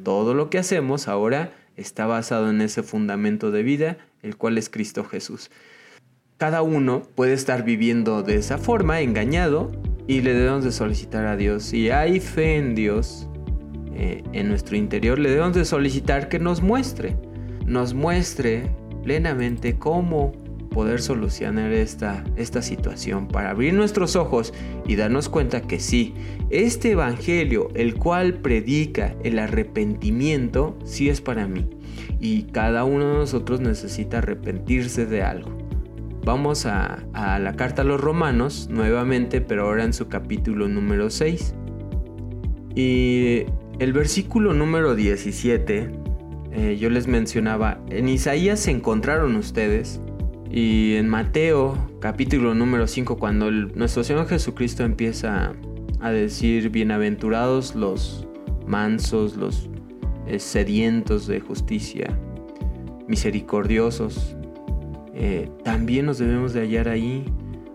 Todo 0.03 0.33
lo 0.33 0.49
que 0.49 0.59
hacemos 0.59 1.09
ahora 1.09 1.51
está 1.75 2.05
basado 2.05 2.49
en 2.49 2.61
ese 2.61 2.83
fundamento 2.83 3.51
de 3.51 3.63
vida, 3.63 3.97
el 4.23 4.35
cual 4.35 4.57
es 4.57 4.69
Cristo 4.69 5.03
Jesús. 5.03 5.51
Cada 6.37 6.63
uno 6.63 7.03
puede 7.15 7.33
estar 7.33 7.63
viviendo 7.63 8.23
de 8.23 8.35
esa 8.35 8.57
forma, 8.57 9.01
engañado, 9.01 9.71
y 10.07 10.21
le 10.21 10.33
debemos 10.33 10.63
de 10.63 10.71
solicitar 10.71 11.25
a 11.27 11.37
Dios. 11.37 11.63
Si 11.63 11.89
hay 11.91 12.19
fe 12.19 12.57
en 12.57 12.75
Dios, 12.75 13.29
eh, 13.93 14.23
en 14.33 14.49
nuestro 14.49 14.75
interior, 14.75 15.19
le 15.19 15.29
debemos 15.29 15.55
de 15.55 15.63
solicitar 15.63 16.27
que 16.27 16.39
nos 16.39 16.61
muestre 16.61 17.15
nos 17.65 17.93
muestre 17.93 18.69
plenamente 19.03 19.77
cómo 19.77 20.31
poder 20.69 21.01
solucionar 21.01 21.71
esta, 21.71 22.23
esta 22.35 22.61
situación, 22.61 23.27
para 23.27 23.51
abrir 23.51 23.73
nuestros 23.73 24.15
ojos 24.15 24.53
y 24.87 24.95
darnos 24.95 25.29
cuenta 25.29 25.61
que 25.61 25.79
sí, 25.79 26.15
este 26.49 26.91
Evangelio, 26.91 27.69
el 27.75 27.95
cual 27.95 28.35
predica 28.35 29.15
el 29.23 29.37
arrepentimiento, 29.37 30.75
sí 30.83 31.09
es 31.09 31.21
para 31.21 31.47
mí. 31.47 31.69
Y 32.19 32.43
cada 32.43 32.83
uno 32.83 33.09
de 33.09 33.13
nosotros 33.15 33.59
necesita 33.59 34.19
arrepentirse 34.19 35.05
de 35.05 35.23
algo. 35.23 35.57
Vamos 36.23 36.65
a, 36.65 37.03
a 37.13 37.39
la 37.39 37.55
carta 37.55 37.81
a 37.81 37.85
los 37.85 37.99
romanos 37.99 38.69
nuevamente, 38.71 39.41
pero 39.41 39.65
ahora 39.65 39.83
en 39.83 39.93
su 39.93 40.07
capítulo 40.07 40.67
número 40.67 41.09
6. 41.09 41.55
Y 42.75 43.43
el 43.79 43.93
versículo 43.93 44.53
número 44.53 44.95
17 44.95 46.03
eh, 46.55 46.77
yo 46.79 46.91
les 46.91 47.07
mencionaba, 47.07 47.79
en 47.89 48.07
Isaías 48.07 48.59
se 48.59 48.69
encontraron 48.69 49.35
ustedes 49.35 49.99
y 50.51 50.93
en 50.95 51.09
Mateo 51.09 51.75
capítulo 51.99 52.53
número 52.53 52.85
5 52.85 53.17
cuando 53.17 53.49
nuestro 53.49 54.03
Señor 54.03 54.27
Jesucristo 54.27 54.83
empieza 54.83 55.53
a 55.99 56.11
decir 56.11 56.69
bienaventurados 56.69 57.73
los 57.73 58.27
mansos, 58.67 59.35
los 59.35 59.67
eh, 60.27 60.39
sedientos 60.39 61.27
de 61.27 61.39
justicia, 61.39 62.17
misericordiosos, 63.07 64.35
eh, 65.13 65.49
también 65.63 66.05
nos 66.05 66.17
debemos 66.17 66.53
de 66.53 66.61
hallar 66.61 66.89
ahí, 66.89 67.25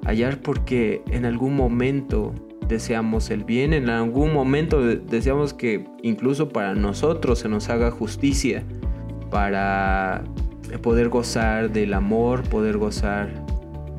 hallar 0.04 0.40
porque 0.40 1.02
en 1.10 1.24
algún 1.24 1.54
momento 1.54 2.34
deseamos 2.66 3.30
el 3.30 3.44
bien, 3.44 3.72
en 3.72 3.88
algún 3.88 4.32
momento 4.32 4.82
deseamos 4.82 5.54
que 5.54 5.86
incluso 6.02 6.48
para 6.48 6.74
nosotros 6.74 7.38
se 7.38 7.48
nos 7.48 7.68
haga 7.68 7.90
justicia, 7.90 8.64
para 9.30 10.24
poder 10.82 11.08
gozar 11.08 11.72
del 11.72 11.94
amor, 11.94 12.42
poder 12.48 12.76
gozar 12.76 13.46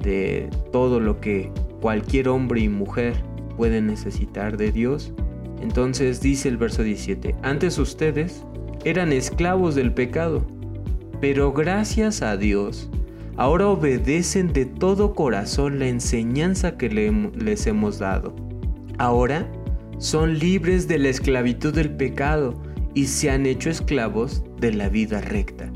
de 0.01 0.49
todo 0.71 0.99
lo 0.99 1.19
que 1.19 1.51
cualquier 1.81 2.29
hombre 2.29 2.61
y 2.61 2.69
mujer 2.69 3.15
puede 3.57 3.81
necesitar 3.81 4.57
de 4.57 4.71
Dios. 4.71 5.13
Entonces 5.61 6.21
dice 6.21 6.49
el 6.49 6.57
verso 6.57 6.83
17, 6.83 7.35
antes 7.41 7.77
ustedes 7.77 8.43
eran 8.85 9.11
esclavos 9.11 9.75
del 9.75 9.93
pecado, 9.93 10.45
pero 11.19 11.51
gracias 11.51 12.21
a 12.21 12.37
Dios, 12.37 12.89
ahora 13.35 13.67
obedecen 13.67 14.53
de 14.53 14.65
todo 14.65 15.13
corazón 15.13 15.79
la 15.79 15.87
enseñanza 15.87 16.77
que 16.77 16.89
les 16.89 17.67
hemos 17.67 17.99
dado 17.99 18.49
Ahora 18.99 19.49
son 19.97 20.37
libres 20.39 20.89
de 20.89 20.99
la 20.99 21.07
esclavitud 21.07 21.73
del 21.73 21.89
pecado 21.89 22.61
y 22.93 23.05
se 23.05 23.29
han 23.29 23.45
hecho 23.45 23.69
esclavos 23.69 24.43
de 24.59 24.73
la 24.73 24.89
vida 24.89 25.21
recta, 25.21 25.71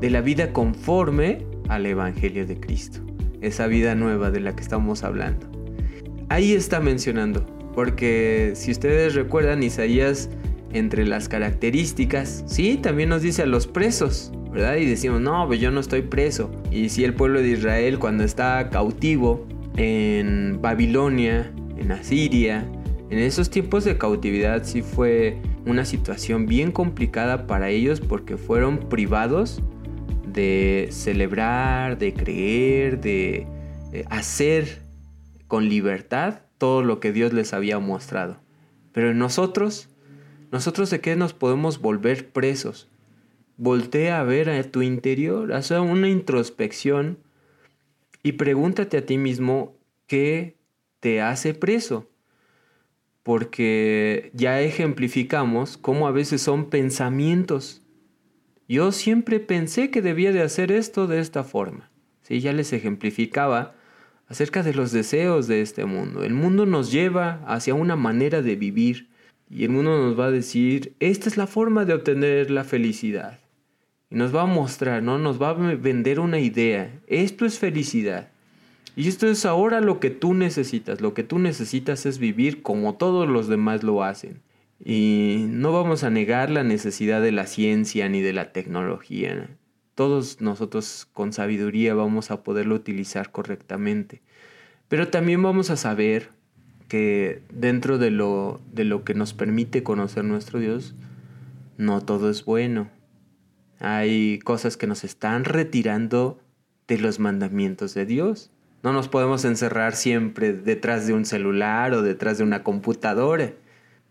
de 0.00 0.08
la 0.08 0.20
vida 0.20 0.52
conforme 0.52 1.44
al 1.68 1.84
Evangelio 1.84 2.46
de 2.46 2.60
Cristo, 2.60 3.00
esa 3.40 3.66
vida 3.66 3.96
nueva 3.96 4.30
de 4.30 4.38
la 4.38 4.54
que 4.54 4.62
estamos 4.62 5.02
hablando. 5.02 5.48
Ahí 6.28 6.52
está 6.52 6.78
mencionando, 6.78 7.44
porque 7.74 8.52
si 8.54 8.70
ustedes 8.70 9.14
recuerdan, 9.14 9.62
Isaías, 9.62 10.30
entre 10.72 11.06
las 11.06 11.28
características, 11.28 12.44
sí, 12.46 12.78
también 12.80 13.08
nos 13.08 13.22
dice 13.22 13.42
a 13.42 13.46
los 13.46 13.66
presos, 13.66 14.32
¿verdad? 14.52 14.76
Y 14.76 14.86
decimos, 14.86 15.20
no, 15.20 15.46
pues 15.46 15.60
yo 15.60 15.70
no 15.70 15.80
estoy 15.80 16.02
preso. 16.02 16.50
Y 16.70 16.88
si 16.88 17.04
el 17.04 17.14
pueblo 17.14 17.40
de 17.42 17.48
Israel 17.48 17.98
cuando 17.98 18.24
está 18.24 18.70
cautivo 18.70 19.46
en 19.76 20.58
Babilonia, 20.60 21.52
en 21.80 21.92
Asiria. 21.92 22.64
En 23.08 23.18
esos 23.18 23.50
tiempos 23.50 23.84
de 23.84 23.98
cautividad 23.98 24.62
sí 24.64 24.82
fue 24.82 25.38
una 25.66 25.84
situación 25.84 26.46
bien 26.46 26.70
complicada 26.70 27.46
para 27.46 27.70
ellos 27.70 28.00
porque 28.00 28.36
fueron 28.36 28.78
privados 28.78 29.60
de 30.26 30.88
celebrar, 30.92 31.98
de 31.98 32.14
creer, 32.14 33.00
de, 33.00 33.46
hacer 34.08 34.82
con 35.48 35.68
libertad 35.68 36.42
todo 36.60 36.82
lo 36.82 37.00
que 37.00 37.10
Dios 37.10 37.32
les 37.32 37.54
había 37.54 37.78
mostrado. 37.78 38.36
Pero 38.92 39.10
en 39.10 39.18
nosotros, 39.18 39.88
nosotros 40.52 40.90
de 40.90 41.00
qué 41.00 41.16
nos 41.16 41.32
podemos 41.32 41.80
volver 41.80 42.28
presos. 42.28 42.86
Voltea 43.56 44.20
a 44.20 44.24
ver 44.24 44.50
a 44.50 44.62
tu 44.64 44.82
interior, 44.82 45.54
haz 45.54 45.70
una 45.70 46.08
introspección 46.08 47.18
y 48.22 48.32
pregúntate 48.32 48.98
a 48.98 49.06
ti 49.06 49.16
mismo 49.16 49.74
qué 50.06 50.58
te 51.00 51.22
hace 51.22 51.54
preso. 51.54 52.10
Porque 53.22 54.30
ya 54.34 54.60
ejemplificamos 54.60 55.78
cómo 55.78 56.06
a 56.08 56.12
veces 56.12 56.42
son 56.42 56.68
pensamientos. 56.68 57.82
Yo 58.68 58.92
siempre 58.92 59.40
pensé 59.40 59.90
que 59.90 60.02
debía 60.02 60.30
de 60.32 60.42
hacer 60.42 60.72
esto 60.72 61.06
de 61.06 61.20
esta 61.20 61.42
forma. 61.42 61.90
Sí, 62.20 62.40
ya 62.40 62.52
les 62.52 62.74
ejemplificaba 62.74 63.79
acerca 64.30 64.62
de 64.62 64.72
los 64.72 64.92
deseos 64.92 65.48
de 65.48 65.60
este 65.60 65.84
mundo. 65.84 66.22
El 66.22 66.34
mundo 66.34 66.64
nos 66.64 66.92
lleva 66.92 67.42
hacia 67.46 67.74
una 67.74 67.96
manera 67.96 68.42
de 68.42 68.54
vivir 68.54 69.08
y 69.50 69.64
el 69.64 69.70
mundo 69.70 69.98
nos 69.98 70.18
va 70.18 70.26
a 70.26 70.30
decir, 70.30 70.94
esta 71.00 71.28
es 71.28 71.36
la 71.36 71.48
forma 71.48 71.84
de 71.84 71.94
obtener 71.94 72.48
la 72.48 72.62
felicidad. 72.62 73.40
Y 74.08 74.14
nos 74.14 74.34
va 74.34 74.42
a 74.42 74.46
mostrar, 74.46 75.02
¿no? 75.02 75.18
Nos 75.18 75.42
va 75.42 75.50
a 75.50 75.54
vender 75.54 76.20
una 76.20 76.38
idea. 76.38 77.00
Esto 77.08 77.44
es 77.44 77.58
felicidad. 77.58 78.30
Y 78.94 79.08
esto 79.08 79.26
es 79.26 79.44
ahora 79.44 79.80
lo 79.80 79.98
que 79.98 80.10
tú 80.10 80.32
necesitas. 80.32 81.00
Lo 81.00 81.12
que 81.12 81.24
tú 81.24 81.40
necesitas 81.40 82.06
es 82.06 82.18
vivir 82.18 82.62
como 82.62 82.94
todos 82.94 83.28
los 83.28 83.48
demás 83.48 83.82
lo 83.82 84.04
hacen. 84.04 84.42
Y 84.82 85.46
no 85.48 85.72
vamos 85.72 86.04
a 86.04 86.10
negar 86.10 86.50
la 86.50 86.62
necesidad 86.62 87.20
de 87.20 87.32
la 87.32 87.46
ciencia 87.46 88.08
ni 88.08 88.20
de 88.20 88.32
la 88.32 88.52
tecnología 88.52 89.48
todos 90.00 90.40
nosotros 90.40 91.06
con 91.12 91.34
sabiduría 91.34 91.92
vamos 91.92 92.30
a 92.30 92.42
poderlo 92.42 92.74
utilizar 92.74 93.30
correctamente. 93.32 94.22
Pero 94.88 95.08
también 95.08 95.42
vamos 95.42 95.68
a 95.68 95.76
saber 95.76 96.30
que 96.88 97.42
dentro 97.52 97.98
de 97.98 98.10
lo, 98.10 98.62
de 98.72 98.84
lo 98.86 99.04
que 99.04 99.12
nos 99.12 99.34
permite 99.34 99.82
conocer 99.82 100.24
nuestro 100.24 100.58
Dios, 100.58 100.94
no 101.76 102.00
todo 102.00 102.30
es 102.30 102.46
bueno. 102.46 102.88
Hay 103.78 104.38
cosas 104.38 104.78
que 104.78 104.86
nos 104.86 105.04
están 105.04 105.44
retirando 105.44 106.40
de 106.88 106.96
los 106.96 107.18
mandamientos 107.18 107.92
de 107.92 108.06
Dios. 108.06 108.50
No 108.82 108.94
nos 108.94 109.08
podemos 109.08 109.44
encerrar 109.44 109.94
siempre 109.94 110.54
detrás 110.54 111.06
de 111.06 111.12
un 111.12 111.26
celular 111.26 111.92
o 111.92 112.00
detrás 112.00 112.38
de 112.38 112.44
una 112.44 112.62
computadora. 112.62 113.52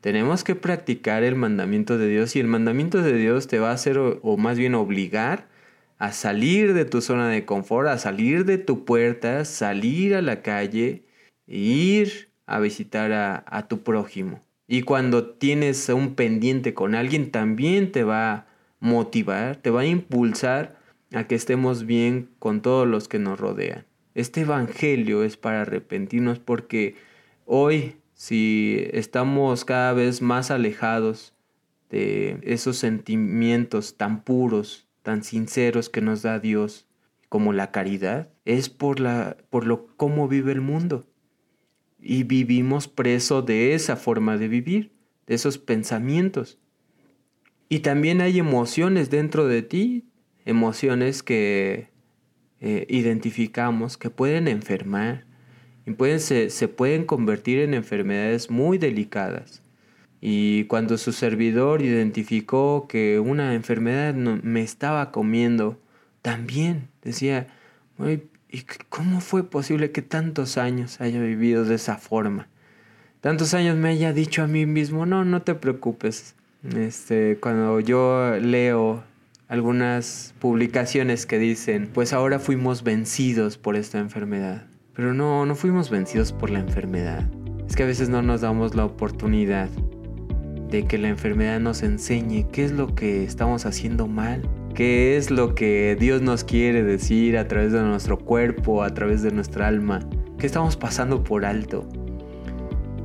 Tenemos 0.01 0.43
que 0.43 0.53
practicar 0.53 1.23
el 1.23 1.33
mandamiento 1.33 1.97
de 1.97 2.09
Dios 2.09 2.35
y 2.35 2.39
el 2.39 2.47
mandamiento 2.47 3.01
de 3.01 3.13
Dios 3.13 3.47
te 3.47 3.57
va 3.57 3.71
a 3.71 3.73
hacer 3.73 3.97
o 3.97 4.37
más 4.37 4.59
bien 4.59 4.75
obligar 4.75 5.49
a 5.99 6.13
salir 6.13 6.73
de 6.73 6.85
tu 6.85 7.01
zona 7.01 7.29
de 7.29 7.45
confort, 7.45 7.87
a 7.89 7.97
salir 7.97 8.45
de 8.45 8.57
tu 8.57 8.85
puerta, 8.85 9.45
salir 9.45 10.15
a 10.15 10.21
la 10.21 10.41
calle 10.41 11.03
e 11.45 11.57
ir 11.57 12.29
a 12.47 12.59
visitar 12.59 13.11
a, 13.11 13.43
a 13.45 13.67
tu 13.67 13.83
prójimo. 13.83 14.41
Y 14.65 14.83
cuando 14.83 15.31
tienes 15.31 15.89
un 15.89 16.15
pendiente 16.15 16.73
con 16.73 16.95
alguien, 16.95 17.31
también 17.31 17.91
te 17.91 18.03
va 18.03 18.31
a 18.31 18.47
motivar, 18.79 19.57
te 19.57 19.69
va 19.69 19.81
a 19.81 19.85
impulsar 19.85 20.79
a 21.13 21.25
que 21.25 21.35
estemos 21.35 21.85
bien 21.85 22.29
con 22.39 22.61
todos 22.61 22.87
los 22.87 23.07
que 23.07 23.19
nos 23.19 23.39
rodean. 23.39 23.85
Este 24.15 24.41
Evangelio 24.41 25.23
es 25.23 25.37
para 25.37 25.61
arrepentirnos 25.61 26.39
porque 26.39 26.95
hoy, 27.45 27.95
si 28.13 28.87
estamos 28.91 29.65
cada 29.65 29.93
vez 29.93 30.21
más 30.21 30.51
alejados 30.51 31.33
de 31.89 32.39
esos 32.43 32.77
sentimientos 32.77 33.97
tan 33.97 34.23
puros, 34.23 34.88
tan 35.01 35.23
sinceros 35.23 35.89
que 35.89 36.01
nos 36.01 36.21
da 36.21 36.39
Dios, 36.39 36.87
como 37.29 37.53
la 37.53 37.71
caridad, 37.71 38.29
es 38.45 38.69
por, 38.69 38.99
la, 38.99 39.37
por 39.49 39.65
lo 39.65 39.87
cómo 39.97 40.27
vive 40.27 40.51
el 40.51 40.61
mundo. 40.61 41.07
Y 42.01 42.23
vivimos 42.23 42.87
preso 42.87 43.41
de 43.41 43.73
esa 43.73 43.95
forma 43.95 44.37
de 44.37 44.47
vivir, 44.47 44.91
de 45.27 45.35
esos 45.35 45.57
pensamientos. 45.57 46.57
Y 47.67 47.79
también 47.79 48.21
hay 48.21 48.39
emociones 48.39 49.09
dentro 49.09 49.47
de 49.47 49.61
ti, 49.61 50.05
emociones 50.45 51.21
que 51.21 51.89
eh, 52.61 52.85
identificamos 52.89 53.97
que 53.97 54.09
pueden 54.09 54.47
enfermar 54.47 55.25
y 55.85 55.91
pueden, 55.91 56.19
se, 56.19 56.49
se 56.49 56.67
pueden 56.67 57.05
convertir 57.05 57.59
en 57.59 57.73
enfermedades 57.73 58.49
muy 58.49 58.77
delicadas. 58.77 59.61
Y 60.21 60.65
cuando 60.65 60.97
su 60.97 61.13
servidor 61.13 61.81
identificó 61.81 62.87
que 62.89 63.19
una 63.19 63.53
enfermedad 63.53 64.13
me 64.13 64.61
estaba 64.61 65.11
comiendo, 65.11 65.79
también 66.21 66.89
decía, 67.03 67.47
¿y 68.49 68.63
cómo 68.89 69.21
fue 69.21 69.43
posible 69.49 69.91
que 69.91 70.01
tantos 70.01 70.57
años 70.57 70.99
haya 70.99 71.21
vivido 71.21 71.63
de 71.63 71.75
esa 71.75 71.97
forma? 71.97 72.47
Tantos 73.21 73.53
años 73.53 73.77
me 73.77 73.89
haya 73.89 74.13
dicho 74.13 74.43
a 74.43 74.47
mí 74.47 74.65
mismo, 74.65 75.05
no, 75.05 75.23
no 75.23 75.41
te 75.41 75.55
preocupes. 75.55 76.35
Este, 76.75 77.37
cuando 77.39 77.79
yo 77.79 78.35
leo 78.41 79.03
algunas 79.47 80.33
publicaciones 80.39 81.25
que 81.25 81.39
dicen, 81.39 81.89
pues 81.93 82.11
ahora 82.11 82.39
fuimos 82.39 82.83
vencidos 82.83 83.57
por 83.57 83.77
esta 83.77 83.99
enfermedad. 83.99 84.67
Pero 84.93 85.13
no, 85.13 85.45
no 85.45 85.55
fuimos 85.55 85.89
vencidos 85.89 86.33
por 86.33 86.49
la 86.49 86.59
enfermedad. 86.59 87.25
Es 87.67 87.75
que 87.75 87.83
a 87.83 87.87
veces 87.87 88.09
no 88.09 88.21
nos 88.21 88.41
damos 88.41 88.75
la 88.75 88.85
oportunidad 88.85 89.69
de 90.69 90.85
que 90.85 90.97
la 90.97 91.09
enfermedad 91.09 91.59
nos 91.59 91.83
enseñe 91.83 92.45
qué 92.51 92.63
es 92.63 92.71
lo 92.71 92.93
que 92.93 93.23
estamos 93.23 93.65
haciendo 93.65 94.07
mal, 94.07 94.47
qué 94.75 95.17
es 95.17 95.31
lo 95.31 95.55
que 95.55 95.97
Dios 95.99 96.21
nos 96.21 96.43
quiere 96.43 96.83
decir 96.83 97.37
a 97.37 97.47
través 97.47 97.71
de 97.71 97.81
nuestro 97.81 98.17
cuerpo, 98.17 98.83
a 98.83 98.93
través 98.93 99.21
de 99.23 99.31
nuestra 99.31 99.67
alma, 99.67 99.99
qué 100.37 100.45
estamos 100.45 100.77
pasando 100.77 101.23
por 101.23 101.45
alto, 101.45 101.87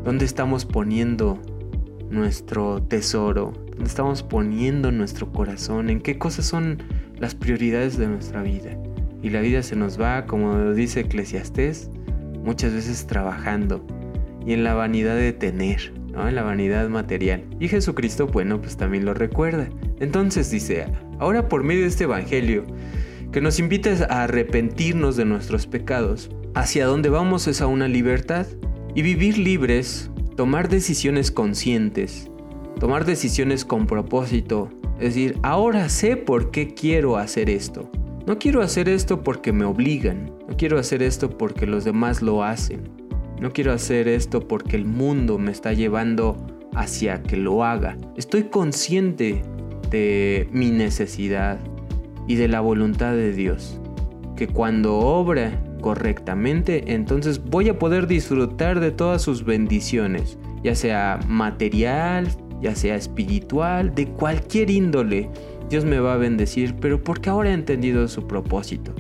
dónde 0.05 0.25
estamos 0.25 0.65
poniendo 0.67 1.39
nuestro 2.11 2.83
tesoro, 2.83 3.53
dónde 3.71 3.87
estamos 3.87 4.23
poniendo 4.23 4.93
nuestro 4.93 5.33
corazón, 5.33 5.89
en 5.89 6.01
qué 6.01 6.19
cosas 6.19 6.45
son 6.45 6.83
las 7.19 7.35
prioridades 7.35 7.97
de 7.97 8.07
nuestra 8.07 8.43
vida. 8.43 8.79
Y 9.23 9.31
la 9.31 9.41
vida 9.41 9.63
se 9.63 9.75
nos 9.75 9.99
va, 9.99 10.27
como 10.27 10.73
dice 10.75 11.01
Eclesiastés, 11.01 11.91
muchas 12.45 12.75
veces 12.75 13.07
trabajando 13.07 13.85
y 14.47 14.53
en 14.53 14.65
la 14.65 14.75
vanidad 14.75 15.17
de 15.17 15.33
tener 15.33 15.95
en 16.17 16.35
la 16.35 16.43
vanidad 16.43 16.89
material. 16.89 17.45
Y 17.61 17.69
Jesucristo, 17.69 18.27
bueno, 18.27 18.61
pues 18.61 18.77
también 18.77 19.05
lo 19.05 19.15
recuerda. 19.15 19.69
Entonces 20.01 20.51
dice, 20.51 20.87
ahora 21.19 21.49
por 21.49 21.63
medio 21.63 21.83
de 21.83 21.89
este 21.89 22.05
Evangelio, 22.05 22.65
que 23.33 23.41
nos 23.41 23.59
invita 23.59 23.91
a 24.09 24.25
arrepentirnos 24.25 25.17
de 25.17 25.25
nuestros 25.25 25.67
pecados, 25.67 26.31
hacia 26.55 26.87
dónde 26.87 27.09
vamos 27.09 27.49
es 27.49 27.61
a 27.61 27.67
una 27.67 27.89
libertad 27.89 28.47
y 28.95 29.03
vivir 29.03 29.39
libres, 29.39 30.11
tomar 30.37 30.69
decisiones 30.69 31.31
conscientes, 31.31 32.31
tomar 32.79 33.05
decisiones 33.05 33.65
con 33.65 33.87
propósito, 33.87 34.71
es 34.99 35.15
decir, 35.15 35.37
ahora 35.43 35.89
sé 35.89 36.17
por 36.17 36.53
qué 36.53 36.75
quiero 36.75 37.17
hacer 37.17 37.51
esto. 37.51 37.91
No 38.27 38.39
quiero 38.39 38.63
hacer 38.63 38.89
esto 38.89 39.23
porque 39.23 39.53
me 39.53 39.65
obligan, 39.65 40.33
no 40.49 40.57
quiero 40.57 40.79
hacer 40.79 41.03
esto 41.03 41.37
porque 41.37 41.67
los 41.67 41.85
demás 41.85 42.23
lo 42.23 42.43
hacen. 42.45 43.04
No 43.41 43.53
quiero 43.53 43.73
hacer 43.73 44.09
esto 44.09 44.47
porque 44.47 44.77
el 44.77 44.85
mundo 44.85 45.39
me 45.39 45.51
está 45.51 45.73
llevando 45.73 46.37
hacia 46.75 47.23
que 47.23 47.37
lo 47.37 47.65
haga. 47.65 47.97
Estoy 48.17 48.45
consciente 48.45 49.43
de 49.91 50.49
mi 50.53 50.71
necesidad 50.71 51.59
y 52.27 52.37
de 52.37 52.49
la 52.49 52.61
voluntad 52.61 53.13
de 53.13 53.33
Dios. 53.33 53.81
Que 54.37 54.49
cuando 54.49 54.99
obra 54.99 55.63
correctamente, 55.81 56.95
entonces 56.95 57.43
voy 57.45 57.69
a 57.69 57.79
poder 57.79 58.07
disfrutar 58.07 58.81
de 58.81 58.91
todas 58.91 59.23
sus 59.23 59.45
bendiciones, 59.45 60.39
ya 60.63 60.75
sea 60.75 61.21
material, 61.29 62.29
ya 62.61 62.75
sea 62.75 62.97
espiritual, 62.97 63.95
de 63.95 64.07
cualquier 64.09 64.71
índole. 64.71 65.29
Dios 65.69 65.85
me 65.85 66.01
va 66.01 66.15
a 66.15 66.17
bendecir, 66.17 66.75
pero 66.81 67.03
porque 67.03 67.31
ahora 67.31 67.51
he 67.51 67.55
entendido 67.55 68.09
su 68.09 68.27
propósito. 68.27 68.95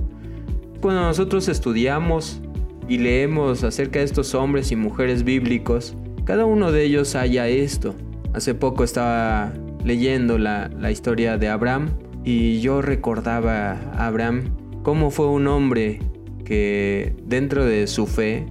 Cuando 0.81 1.01
nosotros 1.01 1.49
estudiamos 1.49 2.42
y 2.88 2.99
leemos 2.99 3.64
acerca 3.64 4.01
de 4.01 4.05
estos 4.05 4.35
hombres 4.35 4.70
y 4.73 4.77
mujeres 4.77 5.25
bíblicos, 5.25 5.97
cada 6.25 6.47
uno 6.47 6.73
de 6.73 6.85
ellos 6.85 7.14
haya 7.14 7.49
esto. 7.49 7.94
Hace 8.33 8.55
poco 8.55 8.85
estaba 8.85 9.53
leyendo 9.85 10.38
la, 10.38 10.70
historia 10.90 11.37
de 11.38 11.49
Abraham 11.49 11.90
y 12.25 12.61
yo 12.61 12.83
recordaba 12.83 13.73
a 13.73 14.07
Abraham 14.07 14.44
cómo 14.83 15.11
fue 15.11 15.29
un 15.29 15.47
hombre 15.47 16.01
que 16.44 17.14
dentro 17.25 17.64
de 17.64 17.87
su 17.87 18.07
fe, 18.07 18.47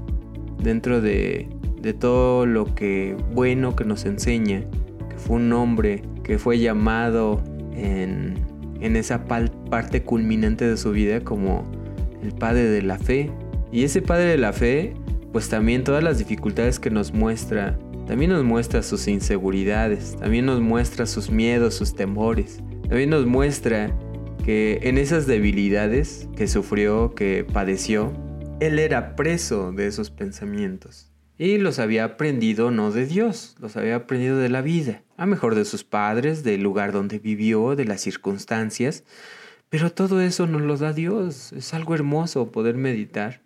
dentro 0.62 1.02
de, 1.02 1.50
de 1.82 1.94
todo 1.94 2.46
lo 2.46 2.74
que 2.76 3.16
bueno 3.34 3.76
que 3.76 3.84
nos 3.84 4.06
enseña, 4.06 4.64
que 5.10 5.18
fue 5.18 5.38
un 5.38 5.52
hombre 5.54 6.04
que 6.24 6.40
fue 6.40 6.60
llamado 6.60 7.44
en, 7.76 8.36
en 8.80 8.96
esa 8.96 9.26
parte 9.26 10.04
culminante 10.04 10.68
de 10.68 10.78
su 10.78 10.92
vida 10.92 11.22
como 11.22 11.66
el 12.22 12.32
padre 12.32 12.64
de 12.64 12.82
la 12.82 12.98
fe, 12.98 13.32
y 13.74 13.84
ese 13.84 14.04
padre 14.04 14.26
de 14.26 14.38
la 14.38 14.54
fe, 14.54 14.94
pues 15.32 15.50
también 15.50 15.84
todas 15.84 16.04
las 16.04 16.20
dificultades 16.20 16.80
que 16.80 16.92
nos 16.92 17.12
muestra, 17.12 17.80
también 18.06 18.30
nos 18.30 18.44
muestra 18.44 18.84
sus 18.84 19.08
inseguridades, 19.08 20.16
también 20.16 20.46
nos 20.46 20.62
muestra 20.62 21.08
sus 21.08 21.32
miedos, 21.32 21.74
sus 21.74 21.96
temores, 21.96 22.62
también 22.88 23.10
nos 23.10 23.26
muestra 23.26 23.98
que 24.46 24.80
en 24.84 25.00
esas 25.00 25.26
debilidades 25.26 26.30
que 26.36 26.48
sufrió, 26.48 27.16
que 27.16 27.48
padeció, 27.52 28.14
él 28.60 28.78
era 28.78 29.16
preso 29.16 29.72
de 29.72 29.88
esos 29.88 30.12
pensamientos. 30.12 31.10
y 31.40 31.58
los 31.58 31.80
había 31.80 32.04
aprendido 32.04 32.70
no 32.70 32.92
de 32.92 33.08
Dios, 33.08 33.56
los 33.60 33.76
había 33.76 33.96
aprendido 33.96 34.38
de 34.38 34.50
la 34.50 34.62
vida, 34.62 35.02
a 35.18 35.26
mejor 35.26 35.56
de 35.56 35.66
sus 35.66 35.84
padres, 35.84 36.44
del 36.44 36.62
lugar 36.62 36.92
donde 36.92 37.18
vivió, 37.18 37.76
de 37.76 37.86
las 37.86 38.02
circunstancias, 38.02 39.04
pero 39.70 39.92
todo 39.92 40.22
eso 40.22 40.46
nos 40.46 40.62
lo 40.62 40.78
da 40.78 40.94
Dios, 40.94 41.52
es 41.54 41.74
algo 41.74 41.96
hermoso 41.96 42.52
poder 42.52 42.76
meditar, 42.76 43.43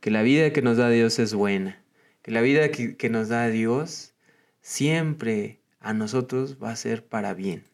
que 0.00 0.10
la 0.10 0.22
vida 0.22 0.52
que 0.52 0.62
nos 0.62 0.76
da 0.76 0.88
Dios 0.88 1.18
es 1.18 1.34
buena, 1.34 1.82
que 2.22 2.30
la 2.30 2.40
vida 2.40 2.70
que, 2.70 2.96
que 2.96 3.08
nos 3.08 3.28
da 3.28 3.48
Dios 3.48 4.14
siempre 4.60 5.60
a 5.80 5.92
nosotros 5.92 6.58
va 6.62 6.70
a 6.70 6.76
ser 6.76 7.04
para 7.06 7.34
bien. 7.34 7.64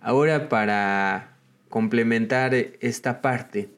Ahora 0.00 0.48
para 0.48 1.38
complementar 1.68 2.54
esta 2.54 3.20
parte, 3.20 3.70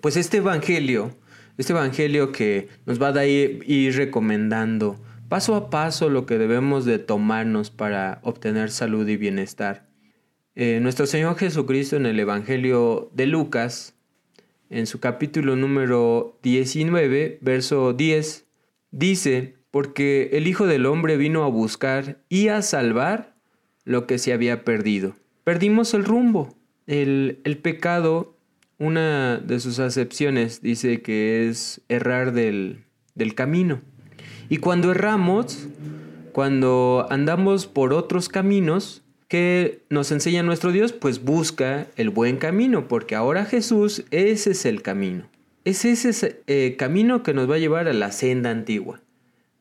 pues 0.00 0.16
este 0.16 0.38
Evangelio, 0.38 1.16
este 1.58 1.72
Evangelio 1.72 2.32
que 2.32 2.68
nos 2.86 3.00
va 3.00 3.08
a 3.08 3.26
ir, 3.26 3.94
recomendando 3.96 5.00
paso 5.28 5.54
a 5.54 5.70
paso 5.70 6.08
lo 6.08 6.26
que 6.26 6.38
debemos 6.38 6.84
de 6.84 6.98
tomarnos 6.98 7.70
para 7.70 8.20
obtener 8.22 8.70
salud 8.70 9.06
y 9.06 9.16
bienestar. 9.16 9.88
Eh, 10.56 10.80
nuestro 10.82 11.06
Señor 11.06 11.36
Jesucristo 11.36 11.96
en 11.96 12.06
el 12.06 12.18
Evangelio 12.18 13.10
de 13.14 13.26
Lucas, 13.26 13.94
en 14.70 14.86
su 14.86 15.00
capítulo 15.00 15.56
número 15.56 16.38
19, 16.42 17.38
verso 17.42 17.92
10, 17.92 18.46
dice, 18.90 19.56
porque 19.70 20.30
el 20.32 20.46
Hijo 20.46 20.66
del 20.66 20.86
Hombre 20.86 21.16
vino 21.16 21.44
a 21.44 21.48
buscar 21.48 22.22
y 22.28 22.48
a 22.48 22.62
salvar 22.62 23.36
lo 23.84 24.06
que 24.06 24.18
se 24.18 24.32
había 24.32 24.64
perdido. 24.64 25.16
Perdimos 25.44 25.92
el 25.94 26.04
rumbo. 26.04 26.56
El, 26.86 27.40
el 27.44 27.58
pecado 27.58 28.36
una 28.80 29.36
de 29.36 29.60
sus 29.60 29.78
acepciones 29.78 30.62
dice 30.62 31.02
que 31.02 31.48
es 31.48 31.82
errar 31.88 32.32
del, 32.32 32.84
del 33.14 33.34
camino. 33.34 33.82
Y 34.48 34.56
cuando 34.56 34.90
erramos, 34.90 35.68
cuando 36.32 37.06
andamos 37.10 37.66
por 37.66 37.92
otros 37.92 38.30
caminos, 38.30 39.02
¿qué 39.30 39.84
nos 39.88 40.10
enseña 40.10 40.42
nuestro 40.42 40.72
Dios? 40.72 40.92
Pues 40.92 41.24
busca 41.24 41.86
el 41.96 42.10
buen 42.10 42.36
camino, 42.36 42.88
porque 42.88 43.14
ahora 43.14 43.46
Jesús, 43.46 44.04
ese 44.10 44.50
es 44.50 44.66
el 44.66 44.82
camino. 44.82 45.30
Es 45.64 45.84
ese 45.84 46.42
eh, 46.48 46.74
camino 46.76 47.22
que 47.22 47.32
nos 47.32 47.48
va 47.48 47.54
a 47.54 47.58
llevar 47.58 47.86
a 47.86 47.92
la 47.92 48.10
senda 48.12 48.50
antigua. 48.50 49.00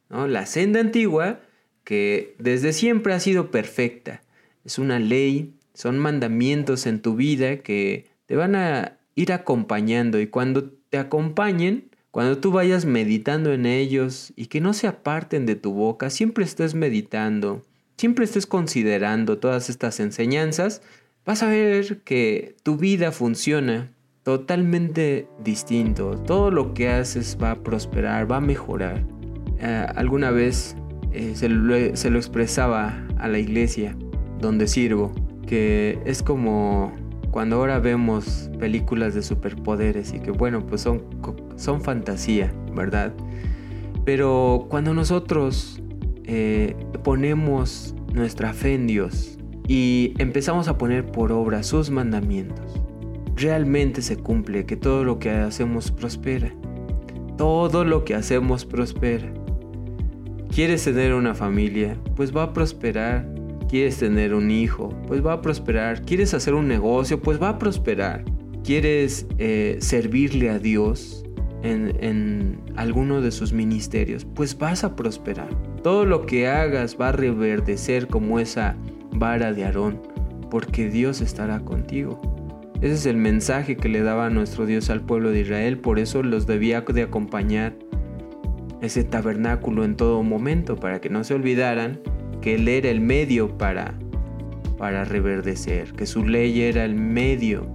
La 0.10 0.48
senda 0.48 0.80
antigua 0.80 1.42
que 1.84 2.36
desde 2.40 2.74
siempre 2.74 3.14
ha 3.14 3.20
sido 3.20 3.52
perfecta. 3.52 4.24
Es 4.66 4.80
una 4.80 4.98
ley, 4.98 5.54
son 5.76 6.00
mandamientos 6.00 6.88
en 6.88 7.00
tu 7.00 7.16
vida 7.16 7.58
que 7.58 8.08
te 8.26 8.36
van 8.36 8.56
a 8.56 8.98
ir 9.14 9.32
acompañando 9.32 10.20
y 10.20 10.28
cuando 10.28 10.72
te 10.90 10.98
acompañen, 10.98 11.92
cuando 12.10 12.40
tú 12.40 12.52
vayas 12.52 12.86
meditando 12.86 13.54
en 13.54 13.68
ellos 13.68 14.34
y 14.36 14.48
que 14.48 14.62
no 14.62 14.74
se 14.74 14.88
aparten 14.88 15.46
de 15.46 15.56
tu 15.56 15.74
boca, 15.74 16.10
siempre 16.10 16.44
estés 16.44 16.74
meditando, 16.74 17.64
siempre 18.00 18.24
estés 18.24 18.48
considerando 18.48 19.40
todas 19.40 19.70
estas 19.70 20.00
enseñanzas, 20.00 20.82
vas 21.26 21.44
a 21.44 21.48
ver 21.48 22.00
que 22.04 22.56
tu 22.64 22.78
vida 22.78 23.12
funciona 23.12 23.92
totalmente 24.24 25.28
distinto. 25.44 26.12
Todo 26.12 26.50
lo 26.50 26.74
que 26.74 26.88
haces 26.88 27.38
va 27.44 27.52
a 27.52 27.56
prosperar, 27.62 28.32
va 28.32 28.38
a 28.38 28.42
mejorar. 28.42 29.04
Eh, 29.60 29.86
alguna 29.98 30.32
vez 30.32 30.78
eh, 31.12 31.34
se, 31.36 31.50
se 31.98 32.10
lo 32.10 32.18
expresaba 32.18 33.06
a 33.18 33.28
la 33.28 33.38
iglesia 33.38 33.98
donde 34.40 34.68
sirvo, 34.68 35.12
que 35.46 36.00
es 36.06 36.24
como 36.24 36.94
cuando 37.32 37.58
ahora 37.58 37.80
vemos 37.80 38.50
películas 38.60 39.14
de 39.14 39.24
superpoderes 39.24 40.14
y 40.14 40.22
que 40.22 40.32
bueno, 40.32 40.66
pues 40.66 40.80
son, 40.80 41.04
son 41.58 41.82
fantasía, 41.82 42.54
¿verdad? 42.74 43.14
Pero 44.06 44.68
cuando 44.70 44.94
nosotros 44.94 45.82
eh, 46.30 46.76
ponemos 47.04 47.96
nuestra 48.14 48.54
fe 48.54 48.76
en 48.76 48.88
Dios 48.88 49.38
y 49.68 50.14
empezamos 50.20 50.68
a 50.68 50.78
poner 50.78 51.06
por 51.06 51.32
obra 51.32 51.64
sus 51.64 51.90
mandamientos, 51.90 52.82
realmente 53.36 54.02
se 54.02 54.16
cumple 54.16 54.66
que 54.66 54.78
todo 54.78 55.04
lo 55.04 55.20
que 55.20 55.32
hacemos 55.32 55.92
prospera. 55.92 56.54
Todo 57.38 57.84
lo 57.84 58.06
que 58.06 58.16
hacemos 58.16 58.66
prospera. 58.66 59.34
¿Quieres 60.54 60.84
tener 60.84 61.14
una 61.14 61.34
familia? 61.34 61.98
Pues 62.16 62.36
va 62.36 62.44
a 62.44 62.54
prosperar 62.54 63.26
¿Quieres 63.70 63.98
tener 63.98 64.34
un 64.34 64.50
hijo? 64.50 64.90
Pues 65.06 65.24
va 65.24 65.34
a 65.34 65.42
prosperar. 65.44 66.02
¿Quieres 66.02 66.34
hacer 66.34 66.56
un 66.56 66.68
negocio? 66.68 67.22
Pues 67.22 67.40
va 67.40 67.50
a 67.50 67.60
prosperar. 67.60 68.26
¿Quieres 68.64 69.28
eh, 69.38 69.78
servirle 69.80 70.50
a 70.50 70.58
Dios 70.58 71.24
en, 71.62 71.96
en 72.04 72.62
alguno 72.76 73.22
de 73.22 73.30
sus 73.30 73.54
ministerios? 73.54 74.26
Pues 74.26 74.58
vas 74.58 74.84
a 74.84 74.96
prosperar. 74.96 75.50
Todo 75.84 76.06
lo 76.06 76.26
que 76.26 76.48
hagas 76.48 76.98
va 77.00 77.10
a 77.10 77.14
reverdecer 77.14 78.08
como 78.08 78.40
esa 78.40 78.76
vara 79.12 79.54
de 79.54 79.66
Aarón, 79.66 80.02
porque 80.50 80.90
Dios 80.90 81.22
estará 81.22 81.60
contigo. 81.60 82.20
Ese 82.82 82.94
es 82.94 83.06
el 83.06 83.18
mensaje 83.18 83.78
que 83.78 83.90
le 83.90 84.02
daba 84.02 84.30
nuestro 84.30 84.66
Dios 84.66 84.90
al 84.90 85.02
pueblo 85.02 85.32
de 85.32 85.42
Israel, 85.42 85.78
por 85.78 86.00
eso 86.00 86.24
los 86.24 86.48
debía 86.48 86.82
de 86.82 87.04
acompañar 87.04 87.76
ese 88.82 89.04
tabernáculo 89.04 89.84
en 89.84 89.96
todo 89.96 90.24
momento, 90.24 90.76
para 90.78 91.02
que 91.02 91.10
no 91.10 91.24
se 91.24 91.34
olvidaran 91.34 92.00
que 92.42 92.56
Él 92.56 92.68
era 92.68 92.90
el 92.90 93.02
medio 93.02 93.58
para, 93.58 93.94
para 94.78 95.04
reverdecer, 95.04 95.92
que 95.94 96.06
su 96.06 96.26
ley 96.26 96.62
era 96.62 96.86
el 96.86 96.96
medio, 96.96 97.70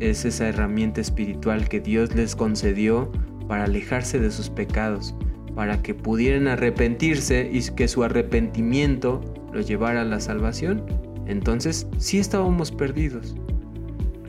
es 0.00 0.24
esa 0.24 0.48
herramienta 0.48 1.00
espiritual 1.00 1.68
que 1.68 1.80
Dios 1.80 2.14
les 2.14 2.34
concedió 2.34 3.10
para 3.48 3.64
alejarse 3.64 4.18
de 4.18 4.30
sus 4.30 4.48
pecados, 4.48 5.14
para 5.56 5.82
que 5.82 5.94
pudieran 5.94 6.46
arrepentirse 6.46 7.50
y 7.52 7.60
que 7.74 7.88
su 7.88 8.04
arrepentimiento 8.04 9.20
los 9.52 9.66
llevara 9.66 10.02
a 10.02 10.04
la 10.04 10.20
salvación. 10.20 10.84
Entonces, 11.26 11.88
sí 11.98 12.18
estábamos 12.18 12.70
perdidos. 12.70 13.34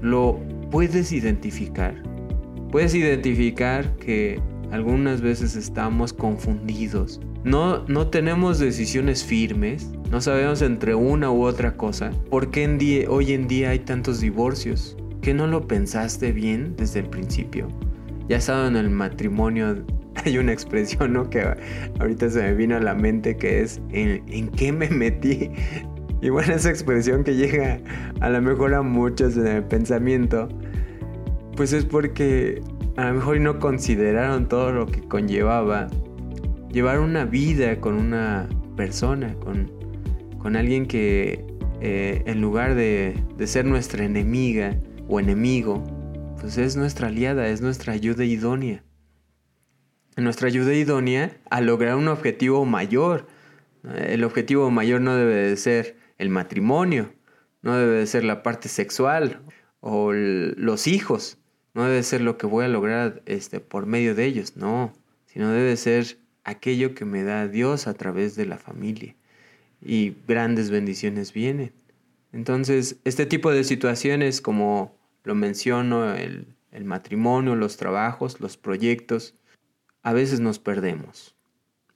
Lo 0.01 0.39
puedes 0.71 1.11
identificar. 1.11 1.93
Puedes 2.71 2.95
identificar 2.95 3.95
que 3.97 4.41
algunas 4.71 5.21
veces 5.21 5.55
estamos 5.55 6.11
confundidos, 6.11 7.21
no, 7.43 7.85
no 7.87 8.07
tenemos 8.07 8.59
decisiones 8.59 9.23
firmes, 9.23 9.89
no 10.11 10.19
sabemos 10.19 10.61
entre 10.61 10.95
una 10.95 11.31
u 11.31 11.43
otra 11.43 11.77
cosa. 11.77 12.11
¿Por 12.29 12.51
qué 12.51 13.07
hoy 13.09 13.31
en 13.31 13.47
día 13.47 13.69
hay 13.69 13.79
tantos 13.79 14.19
divorcios? 14.19 14.97
¿Que 15.21 15.33
no 15.33 15.47
lo 15.47 15.65
pensaste 15.65 16.33
bien 16.33 16.75
desde 16.75 16.99
el 16.99 17.05
principio? 17.09 17.69
Ya 18.27 18.35
estado 18.35 18.67
en 18.67 18.75
el 18.75 18.89
matrimonio, 18.89 19.77
hay 20.25 20.37
una 20.37 20.53
expresión 20.53 21.13
¿no? 21.13 21.29
que 21.29 21.43
ahorita 21.99 22.29
se 22.29 22.41
me 22.41 22.53
vino 22.53 22.75
a 22.75 22.79
la 22.79 22.93
mente 22.93 23.37
que 23.37 23.61
es 23.61 23.81
¿en, 23.91 24.23
¿en 24.27 24.49
qué 24.49 24.71
me 24.71 24.89
metí? 24.89 25.51
Y 26.19 26.29
bueno, 26.29 26.55
esa 26.55 26.71
expresión 26.71 27.23
que 27.23 27.35
llega 27.35 27.79
a 28.21 28.29
lo 28.31 28.41
mejor 28.41 28.73
a 28.73 28.81
muchos 28.81 29.37
en 29.37 29.45
el 29.45 29.63
pensamiento, 29.63 30.49
pues 31.55 31.73
es 31.73 31.85
porque 31.85 32.59
a 32.95 33.09
lo 33.09 33.13
mejor 33.13 33.39
no 33.39 33.59
consideraron 33.59 34.47
todo 34.47 34.71
lo 34.71 34.87
que 34.87 35.01
conllevaba 35.07 35.87
llevar 36.71 36.99
una 36.99 37.25
vida 37.25 37.79
con 37.79 37.93
una 37.93 38.49
persona, 38.75 39.35
con, 39.35 39.71
con 40.39 40.55
alguien 40.55 40.87
que 40.87 41.45
eh, 41.81 42.23
en 42.25 42.41
lugar 42.41 42.73
de, 42.73 43.13
de 43.37 43.47
ser 43.47 43.65
nuestra 43.65 44.03
enemiga 44.03 44.75
o 45.07 45.19
enemigo, 45.19 45.83
pues 46.39 46.57
es 46.57 46.75
nuestra 46.75 47.09
aliada, 47.09 47.47
es 47.47 47.61
nuestra 47.61 47.93
ayuda 47.93 48.25
idónea. 48.25 48.83
Nuestra 50.17 50.47
ayuda 50.47 50.73
idónea 50.73 51.37
a 51.49 51.61
lograr 51.61 51.95
un 51.95 52.07
objetivo 52.07 52.65
mayor. 52.65 53.27
El 53.95 54.23
objetivo 54.23 54.69
mayor 54.71 54.99
no 54.99 55.15
debe 55.15 55.35
de 55.35 55.55
ser 55.57 55.95
el 56.17 56.29
matrimonio, 56.29 57.13
no 57.61 57.77
debe 57.77 57.99
de 57.99 58.07
ser 58.07 58.23
la 58.23 58.43
parte 58.43 58.67
sexual 58.67 59.39
o 59.79 60.11
los 60.11 60.87
hijos, 60.87 61.37
no 61.75 61.85
debe 61.85 62.01
ser 62.01 62.21
lo 62.21 62.37
que 62.37 62.47
voy 62.47 62.65
a 62.65 62.67
lograr 62.67 63.21
este, 63.27 63.59
por 63.59 63.85
medio 63.85 64.15
de 64.15 64.25
ellos, 64.25 64.57
no, 64.57 64.91
sino 65.27 65.51
debe 65.51 65.77
ser 65.77 66.17
aquello 66.43 66.95
que 66.95 67.05
me 67.05 67.23
da 67.23 67.47
Dios 67.47 67.85
a 67.85 67.93
través 67.93 68.35
de 68.35 68.47
la 68.47 68.57
familia. 68.57 69.15
Y 69.81 70.15
grandes 70.27 70.71
bendiciones 70.71 71.31
vienen. 71.33 71.71
Entonces, 72.33 72.97
este 73.03 73.25
tipo 73.25 73.51
de 73.51 73.63
situaciones, 73.63 74.41
como 74.41 74.97
lo 75.23 75.35
menciono, 75.35 76.15
el, 76.15 76.47
matrimonio, 76.83 77.55
los 77.55 77.77
trabajos, 77.77 78.39
los 78.39 78.55
proyectos, 78.55 79.33
a 80.07 80.13
veces 80.13 80.39
nos 80.39 80.57
perdemos. 80.57 81.35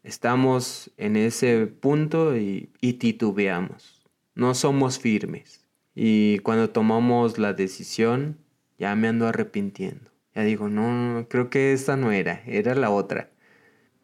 Estamos 0.04 0.92
en 0.98 1.16
ese 1.16 1.66
punto 1.66 2.36
y, 2.36 2.70
titubeamos. 3.00 4.04
No 4.36 4.54
somos 4.54 5.00
firmes. 5.00 5.66
Y 5.96 6.40
cuando 6.40 6.72
tomamos 6.72 7.38
la 7.38 7.54
decisión, 7.54 8.38
ya 8.78 8.94
me 8.98 9.08
ando 9.08 9.28
arrepintiendo. 9.28 10.12
Ya 10.36 10.44
digo, 10.44 10.68
no, 10.68 11.26
creo 11.30 11.50
que 11.50 11.72
esta 11.72 11.96
no 11.96 12.12
era, 12.12 12.44
era 12.48 12.76
la 12.76 12.90
otra. 12.90 13.32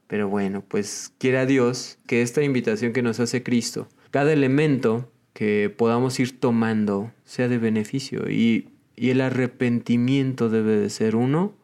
Pero 0.07 0.29
bueno, 0.29 0.63
pues 0.65 1.11
quiera 1.17 1.45
Dios 1.45 1.99
que 2.07 2.21
esta 2.21 2.43
invitación 2.43 2.93
que 2.93 3.01
nos 3.01 3.19
hace 3.19 3.43
Cristo, 3.43 3.89
cada 4.09 4.31
elemento 4.31 5.11
que 5.33 5.69
podamos 5.69 6.17
ir 6.21 6.39
tomando 6.39 7.11
sea 7.25 7.49
de 7.49 7.57
beneficio 7.57 8.29
y, 8.29 8.69
y 8.95 9.09
el 9.09 9.19
arrepentimiento 9.19 10.47
debe 10.47 10.77
de 10.77 10.89
ser 10.89 11.17
uno 11.17 11.57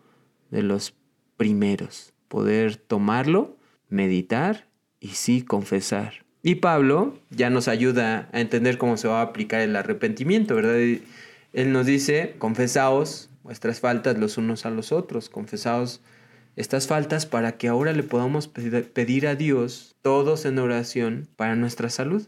de 0.51 0.63
los 0.63 0.93
primeros. 1.37 2.12
Poder 2.33 2.77
tomarlo, 2.77 3.57
meditar 3.89 4.65
y 4.99 5.09
sí 5.09 5.43
confesar. 5.43 6.25
Y 6.41 6.55
Pablo 6.55 7.19
ya 7.29 7.51
nos 7.51 7.67
ayuda 7.67 8.27
a 8.33 8.41
entender 8.41 8.79
cómo 8.79 8.97
se 8.97 9.07
va 9.07 9.19
a 9.19 9.25
aplicar 9.25 9.61
el 9.61 9.75
arrepentimiento, 9.75 10.55
¿verdad? 10.55 10.79
Él 11.53 11.71
nos 11.71 11.85
dice, 11.85 12.33
confesaos 12.39 13.29
vuestras 13.43 13.79
faltas 13.79 14.17
los 14.17 14.39
unos 14.39 14.65
a 14.65 14.71
los 14.71 14.91
otros, 14.91 15.29
confesaos 15.29 16.01
estas 16.55 16.87
faltas 16.87 17.27
para 17.27 17.51
que 17.51 17.67
ahora 17.67 17.93
le 17.93 18.01
podamos 18.01 18.47
pedir 18.47 19.27
a 19.27 19.35
Dios, 19.35 19.95
todos 20.01 20.45
en 20.45 20.57
oración, 20.57 21.27
para 21.35 21.55
nuestra 21.55 21.91
salud. 21.91 22.27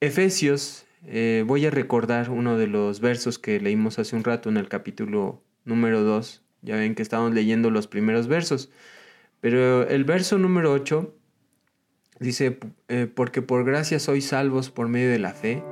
Efesios, 0.00 0.84
eh, 1.06 1.44
voy 1.46 1.64
a 1.64 1.70
recordar 1.70 2.28
uno 2.28 2.58
de 2.58 2.66
los 2.66 2.98
versos 2.98 3.38
que 3.38 3.60
leímos 3.60 4.00
hace 4.00 4.16
un 4.16 4.24
rato 4.24 4.48
en 4.48 4.56
el 4.56 4.68
capítulo 4.68 5.44
número 5.64 6.02
2. 6.02 6.42
Ya 6.62 6.74
ven 6.74 6.96
que 6.96 7.02
estamos 7.02 7.32
leyendo 7.32 7.70
los 7.70 7.86
primeros 7.86 8.26
versos. 8.26 8.68
Pero 9.44 9.86
el 9.86 10.04
verso 10.04 10.38
número 10.38 10.72
8 10.72 11.14
dice, 12.18 12.58
eh, 12.88 13.06
porque 13.14 13.42
por 13.42 13.62
gracia 13.66 13.98
sois 13.98 14.28
salvos 14.28 14.70
por 14.70 14.88
medio 14.88 15.10
de 15.10 15.18
la 15.18 15.34
fe, 15.34 15.62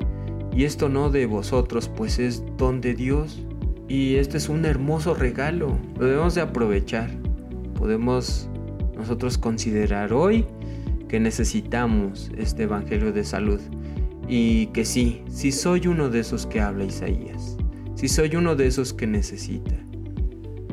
y 0.55 0.64
esto 0.64 0.91
no 0.91 1.09
de 1.09 1.25
vosotros, 1.25 1.89
pues 1.89 2.18
es 2.18 2.45
don 2.59 2.83
de 2.83 2.93
Dios. 2.93 3.47
Y 3.89 4.16
este 4.16 4.37
es 4.37 4.51
un 4.51 4.66
hermoso 4.66 5.14
regalo, 5.14 5.79
lo 5.99 6.05
debemos 6.05 6.35
de 6.35 6.43
aprovechar. 6.43 7.09
Podemos 7.75 8.51
nosotros 8.95 9.39
considerar 9.39 10.12
hoy 10.12 10.45
que 11.09 11.18
necesitamos 11.18 12.31
este 12.37 12.64
Evangelio 12.64 13.11
de 13.11 13.25
salud. 13.25 13.61
Y 14.29 14.66
que 14.66 14.85
sí, 14.85 15.23
si 15.31 15.51
soy 15.51 15.87
uno 15.87 16.11
de 16.11 16.20
esos 16.20 16.47
que 16.47 16.61
habla 16.61 16.85
Isaías, 16.85 17.57
si 17.95 18.09
soy 18.09 18.37
uno 18.37 18.55
de 18.55 18.66
esos 18.66 18.93
que 18.93 19.07
necesita. 19.07 19.82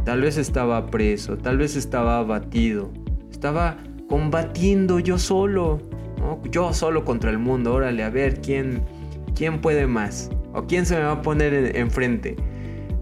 Tal 0.09 0.21
vez 0.21 0.37
estaba 0.37 0.87
preso, 0.87 1.37
tal 1.37 1.59
vez 1.59 1.75
estaba 1.75 2.17
abatido, 2.17 2.89
estaba 3.29 3.77
combatiendo 4.07 4.97
yo 4.97 5.19
solo, 5.19 5.83
yo 6.49 6.73
solo 6.73 7.05
contra 7.05 7.29
el 7.29 7.37
mundo, 7.37 7.75
órale, 7.75 8.01
a 8.01 8.09
ver 8.09 8.41
quién, 8.41 8.81
quién 9.35 9.61
puede 9.61 9.85
más 9.85 10.31
o 10.55 10.65
quién 10.65 10.87
se 10.87 10.95
me 10.95 11.03
va 11.03 11.11
a 11.11 11.21
poner 11.21 11.75
enfrente. 11.77 12.35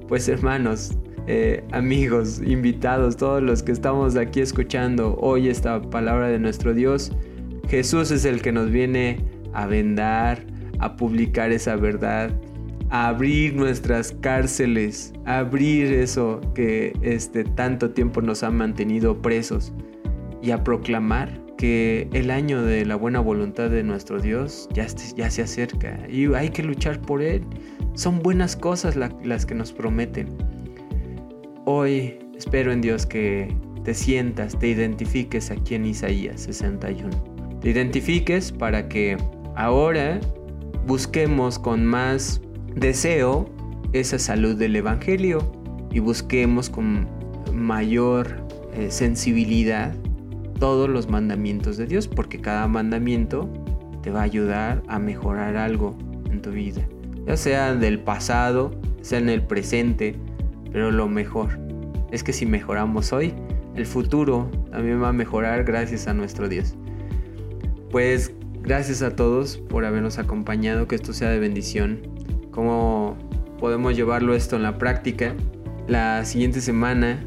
Pues 0.10 0.28
hermanos, 0.28 0.98
eh, 1.28 1.64
amigos, 1.72 2.42
invitados, 2.46 3.16
todos 3.16 3.42
los 3.42 3.64
que 3.64 3.72
estamos 3.72 4.18
aquí 4.18 4.42
escuchando 4.42 5.16
hoy 5.16 5.48
esta 5.48 5.82
palabra 5.82 6.28
de 6.28 6.40
nuestro 6.40 6.74
Dios, 6.74 7.14
Jesús 7.70 8.12
es 8.12 8.26
el 8.26 8.42
que 8.42 8.52
nos 8.52 8.70
viene 8.70 9.24
a 9.54 9.66
vendar, 9.66 10.46
a 10.80 10.98
publicar 10.98 11.54
esa 11.54 11.78
verdad, 11.78 12.32
a 12.90 13.08
abrir 13.10 13.56
nuestras 13.56 14.12
cárceles, 14.22 15.14
abrir 15.26 15.92
eso 15.92 16.42
que 16.54 16.94
este 17.02 17.44
tanto 17.44 17.92
tiempo 17.92 18.22
nos 18.22 18.44
ha 18.44 18.52
mantenido 18.52 19.22
presos 19.22 19.74
y 20.42 20.52
a 20.52 20.64
proclamar 20.64 21.42
que 21.58 22.08
el 22.14 22.30
año 22.30 22.62
de 22.62 22.86
la 22.86 22.96
buena 22.96 23.20
voluntad 23.20 23.70
de 23.70 23.84
nuestro 23.84 24.20
Dios 24.20 24.70
ya, 24.74 24.86
ya 25.16 25.30
se 25.30 25.42
acerca 25.42 26.00
y 26.08 26.32
hay 26.34 26.50
que 26.50 26.64
luchar 26.64 27.02
por 27.02 27.22
él. 27.22 27.44
Son 27.96 28.20
buenas 28.20 28.56
cosas 28.56 28.96
las 28.96 29.46
que 29.46 29.56
nos 29.56 29.74
prometen. 29.74 30.28
Hoy 31.66 32.20
espero 32.38 32.72
en 32.72 32.82
Dios 32.82 33.06
que 33.06 33.54
te 33.84 33.94
sientas, 33.94 34.58
te 34.58 34.68
identifiques 34.68 35.50
aquí 35.50 35.76
en 35.76 35.86
Isaías 35.86 36.42
61 36.42 37.38
te 37.62 37.72
identifiques 37.72 38.52
para 38.52 38.88
que 38.88 39.18
ahora 39.56 40.20
busquemos 40.86 41.58
con 41.58 41.86
más 41.86 42.42
deseo 42.80 43.50
esa 43.94 44.20
salud 44.20 44.56
del 44.56 44.76
Evangelio 44.76 45.52
y 45.92 46.00
busquemos 46.00 46.70
con 46.70 47.08
mayor 47.54 48.46
eh, 48.74 48.92
sensibilidad 48.92 49.96
todos 50.60 50.90
los 50.90 51.10
mandamientos 51.10 51.78
de 51.78 51.88
Dios, 51.88 52.08
porque 52.08 52.40
cada 52.40 52.68
mandamiento 52.68 53.50
te 54.04 54.12
va 54.12 54.22
a 54.22 54.24
ayudar 54.24 54.84
a 54.88 55.00
mejorar 55.00 55.58
algo 55.58 55.98
en 56.30 56.42
tu 56.42 56.52
vida, 56.52 56.82
ya 57.26 57.38
sea 57.38 57.74
del 57.76 58.00
pasado, 58.00 58.72
sea 59.02 59.20
en 59.20 59.30
el 59.30 59.42
presente, 59.42 60.16
pero 60.72 60.92
lo 60.92 61.08
mejor 61.08 61.60
es 62.12 62.24
que 62.24 62.34
si 62.34 62.46
mejoramos 62.46 63.12
hoy, 63.12 63.34
el 63.76 63.86
futuro 63.86 64.50
también 64.72 65.02
va 65.02 65.10
a 65.10 65.14
mejorar 65.14 65.64
gracias 65.64 66.08
a 66.08 66.14
nuestro 66.14 66.50
Dios. 66.50 66.76
Pues 67.92 68.32
gracias 68.62 69.02
a 69.02 69.16
todos 69.16 69.58
por 69.58 69.86
habernos 69.86 70.18
acompañado, 70.18 70.88
que 70.88 70.96
esto 70.96 71.14
sea 71.14 71.30
de 71.30 71.40
bendición. 71.40 72.17
¿Cómo 72.58 73.16
podemos 73.60 73.96
llevarlo 73.96 74.34
esto 74.34 74.56
en 74.56 74.64
la 74.64 74.80
práctica? 74.80 75.36
La 75.88 76.26
siguiente 76.26 76.60
semana 76.60 77.24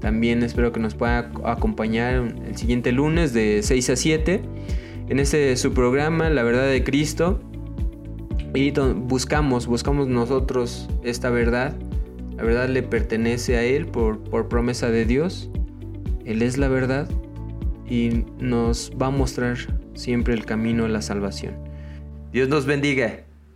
también 0.00 0.44
espero 0.44 0.70
que 0.70 0.78
nos 0.78 0.94
pueda 0.94 1.32
acompañar 1.42 2.32
el 2.46 2.56
siguiente 2.56 2.92
lunes 2.92 3.32
de 3.32 3.60
6 3.64 3.90
a 3.90 3.96
7 3.96 4.40
en 5.08 5.18
este 5.18 5.56
su 5.56 5.72
programa 5.72 6.30
La 6.30 6.44
verdad 6.44 6.68
de 6.68 6.84
Cristo 6.84 7.40
y 8.54 8.70
buscamos, 8.70 9.66
buscamos 9.66 10.06
nosotros 10.06 10.88
esta 11.02 11.28
verdad. 11.30 11.74
La 12.36 12.44
verdad 12.44 12.68
le 12.68 12.84
pertenece 12.84 13.56
a 13.56 13.64
Él 13.64 13.86
por, 13.86 14.22
por 14.22 14.46
promesa 14.46 14.90
de 14.90 15.06
Dios. 15.06 15.50
Él 16.24 16.40
es 16.40 16.56
la 16.56 16.68
verdad 16.68 17.10
y 17.90 18.26
nos 18.38 18.92
va 18.92 19.08
a 19.08 19.10
mostrar 19.10 19.56
siempre 19.94 20.34
el 20.34 20.44
camino 20.44 20.84
a 20.84 20.88
la 20.88 21.02
salvación. 21.02 21.56
Dios 22.30 22.48
nos 22.48 22.64
bendiga 22.64 23.24